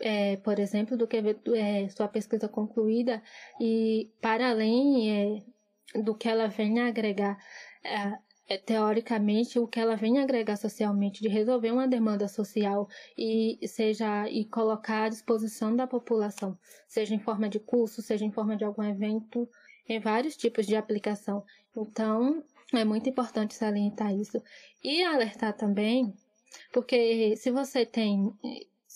[0.00, 3.22] é, por exemplo, do que é, sua pesquisa concluída
[3.60, 7.38] e para além é, do que ela vem agregar
[7.84, 8.18] é,
[8.48, 14.28] é, teoricamente o que ela vem agregar socialmente de resolver uma demanda social e seja
[14.28, 18.64] e colocar à disposição da população, seja em forma de curso, seja em forma de
[18.64, 19.48] algum evento,
[19.88, 21.44] em vários tipos de aplicação.
[21.76, 22.42] Então,
[22.72, 24.42] é muito importante salientar isso
[24.82, 26.14] e alertar também,
[26.72, 28.32] porque se você tem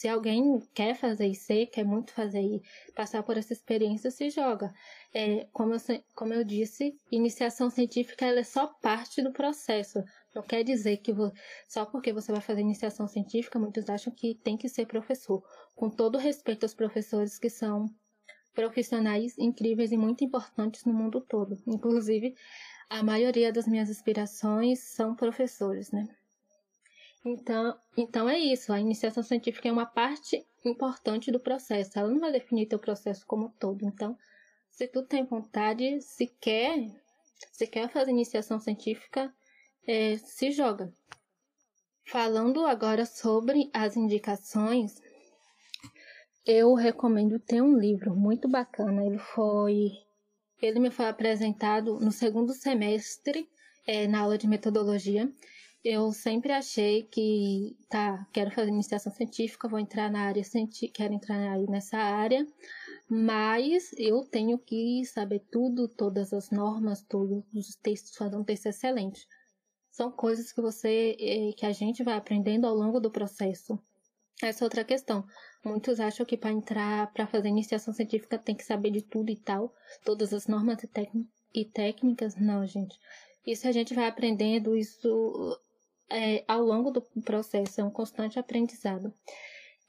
[0.00, 2.62] se alguém quer fazer IC, quer muito fazer e
[2.94, 4.72] passar por essa experiência, se joga.
[5.12, 5.78] É, como, eu,
[6.14, 10.02] como eu disse, iniciação científica é só parte do processo.
[10.34, 11.12] Não quer dizer que
[11.68, 15.44] só porque você vai fazer iniciação científica, muitos acham que tem que ser professor.
[15.76, 17.84] Com todo respeito aos professores que são
[18.54, 21.62] profissionais incríveis e muito importantes no mundo todo.
[21.66, 22.34] Inclusive,
[22.88, 26.08] a maioria das minhas inspirações são professores, né?
[27.24, 28.72] Então, então é isso.
[28.72, 31.98] A iniciação científica é uma parte importante do processo.
[31.98, 33.84] Ela não vai definir teu processo como todo.
[33.84, 34.16] Então,
[34.70, 36.78] se tu tem vontade, se quer,
[37.52, 39.32] se quer fazer iniciação científica,
[39.86, 40.92] é, se joga.
[42.06, 45.00] Falando agora sobre as indicações,
[46.46, 49.04] eu recomendo ter um livro muito bacana.
[49.04, 49.90] Ele foi,
[50.60, 53.48] ele me foi apresentado no segundo semestre
[53.86, 55.30] é, na aula de metodologia
[55.82, 61.14] eu sempre achei que, tá, quero fazer iniciação científica, vou entrar na área científica, quero
[61.14, 62.46] entrar aí nessa área,
[63.08, 68.66] mas eu tenho que saber tudo, todas as normas, todos os textos, fazer um texto
[68.66, 69.26] excelente.
[69.90, 73.78] São coisas que você, eh, que a gente vai aprendendo ao longo do processo.
[74.42, 75.26] Essa é outra questão.
[75.64, 79.36] Muitos acham que para entrar, para fazer iniciação científica tem que saber de tudo e
[79.36, 79.74] tal,
[80.04, 80.90] todas as normas e,
[81.54, 82.36] e técnicas.
[82.36, 82.98] Não, gente.
[83.46, 85.58] Isso a gente vai aprendendo, isso
[86.10, 89.12] é, ao longo do processo, é um constante aprendizado.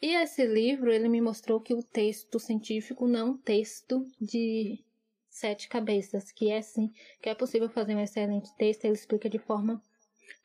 [0.01, 4.83] E esse livro, ele me mostrou que o texto científico não é um texto de
[5.29, 6.91] sete cabeças, que é sim,
[7.21, 9.81] que é possível fazer um excelente texto, ele explica de forma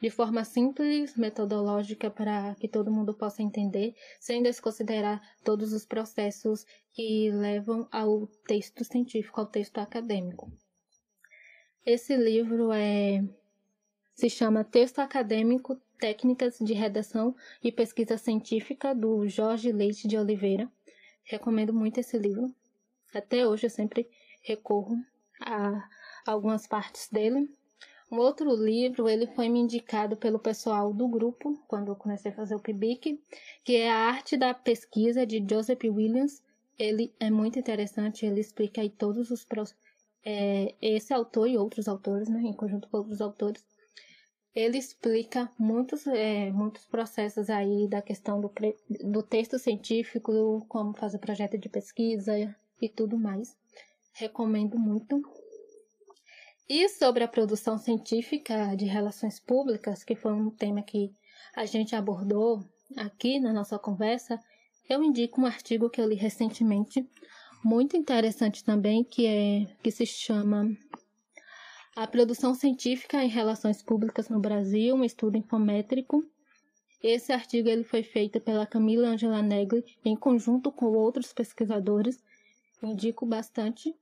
[0.00, 6.66] de forma simples, metodológica, para que todo mundo possa entender, sem desconsiderar todos os processos
[6.92, 10.52] que levam ao texto científico, ao texto acadêmico.
[11.84, 13.24] Esse livro é
[14.16, 20.68] se chama Texto Acadêmico, Técnicas de Redação e Pesquisa Científica, do Jorge Leite de Oliveira.
[21.22, 22.50] Recomendo muito esse livro.
[23.14, 24.08] Até hoje eu sempre
[24.42, 24.96] recorro
[25.40, 25.86] a
[26.26, 27.50] algumas partes dele.
[28.10, 32.34] Um outro livro, ele foi me indicado pelo pessoal do grupo, quando eu comecei a
[32.34, 33.20] fazer o PIBIC,
[33.64, 36.42] que é A Arte da Pesquisa, de Joseph Williams.
[36.78, 39.46] Ele é muito interessante, ele explica aí todos os...
[40.24, 43.64] É, esse autor e outros autores, né, em conjunto com outros autores,
[44.56, 48.50] ele explica muitos, é, muitos processos aí da questão do,
[49.04, 52.32] do texto científico, como fazer projeto de pesquisa
[52.80, 53.54] e tudo mais.
[54.14, 55.22] Recomendo muito.
[56.66, 61.14] E sobre a produção científica de relações públicas, que foi um tema que
[61.54, 62.64] a gente abordou
[62.96, 64.40] aqui na nossa conversa,
[64.88, 67.06] eu indico um artigo que eu li recentemente,
[67.62, 70.74] muito interessante também, que é que se chama
[71.96, 76.22] a produção científica em relações públicas no Brasil, um estudo infométrico.
[77.02, 82.22] Esse artigo ele foi feito pela Camila Angela Negli em conjunto com outros pesquisadores.
[82.82, 83.94] Indico bastante.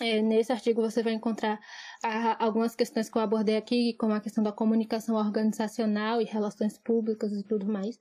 [0.00, 1.60] É, nesse artigo você vai encontrar
[2.02, 6.76] a, algumas questões que eu abordei aqui, como a questão da comunicação organizacional e relações
[6.76, 8.00] públicas e tudo mais.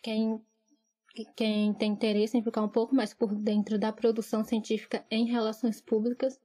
[0.00, 0.40] Quem,
[1.36, 5.78] quem tem interesse em ficar um pouco mais por dentro da produção científica em relações
[5.78, 6.40] públicas,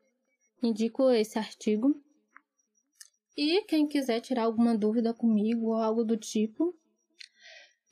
[0.61, 1.95] indico esse artigo.
[3.37, 6.75] E quem quiser tirar alguma dúvida comigo ou algo do tipo,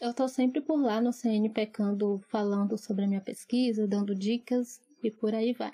[0.02, 4.82] eu estou sempre por lá no CN Pecando falando sobre a minha pesquisa, dando dicas
[5.04, 5.72] e por aí vai.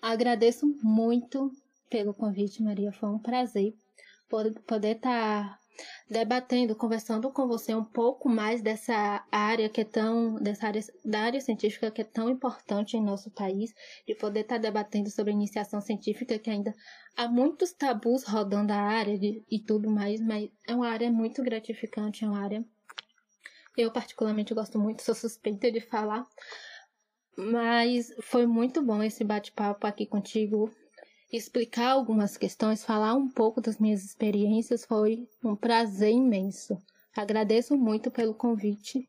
[0.00, 1.50] Agradeço muito
[1.90, 2.92] pelo convite, Maria.
[2.92, 3.74] Foi um prazer
[4.66, 5.59] poder estar
[6.08, 11.20] debatendo, conversando com você um pouco mais dessa área que é tão, dessa área, da
[11.20, 13.74] área científica que é tão importante em nosso país,
[14.06, 16.74] de poder estar tá debatendo sobre iniciação científica, que ainda
[17.16, 21.42] há muitos tabus rodando a área de, e tudo mais, mas é uma área muito
[21.42, 22.64] gratificante, é uma área
[23.76, 26.26] eu particularmente gosto muito, sou suspeita de falar,
[27.36, 30.70] mas foi muito bom esse bate-papo aqui contigo
[31.32, 36.76] explicar algumas questões, falar um pouco das minhas experiências foi um prazer imenso.
[37.16, 39.08] Agradeço muito pelo convite.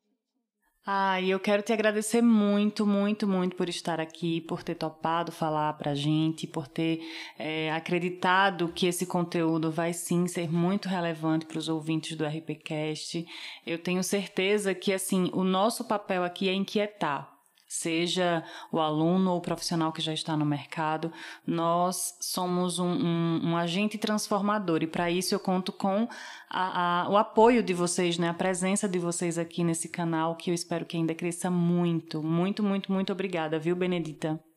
[0.84, 5.74] Ah, eu quero te agradecer muito, muito, muito por estar aqui, por ter topado falar
[5.74, 6.99] pra gente, por ter
[7.38, 13.24] é, acreditado que esse conteúdo vai sim ser muito relevante para os ouvintes do RPCast.
[13.63, 17.32] Eu tenho certeza que, assim, o nosso papel aqui é inquietar,
[17.72, 21.09] seja o aluno ou o profissional que já está no mercado,
[21.47, 26.05] nós somos um, um, um agente transformador e para isso eu conto com
[26.49, 28.28] a, a, o apoio de vocês, né?
[28.28, 32.61] a presença de vocês aqui nesse canal que eu espero que ainda cresça muito, muito,
[32.61, 34.51] muito, muito obrigada, viu, Benedita?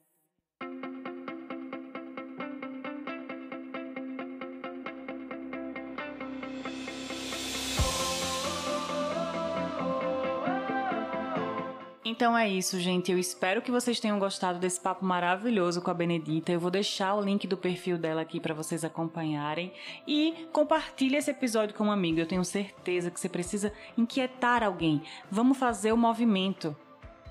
[12.14, 13.10] Então é isso, gente.
[13.10, 16.52] Eu espero que vocês tenham gostado desse papo maravilhoso com a Benedita.
[16.52, 19.72] Eu vou deixar o link do perfil dela aqui para vocês acompanharem
[20.06, 22.20] e compartilhe esse episódio com um amigo.
[22.20, 25.02] Eu tenho certeza que você precisa inquietar alguém.
[25.28, 26.76] Vamos fazer o movimento.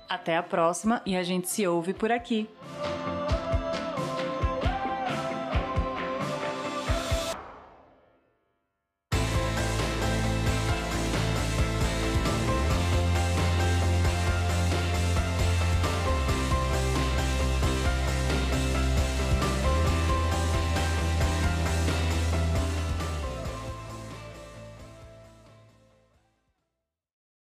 [0.09, 2.49] Até a próxima e a gente se ouve por aqui.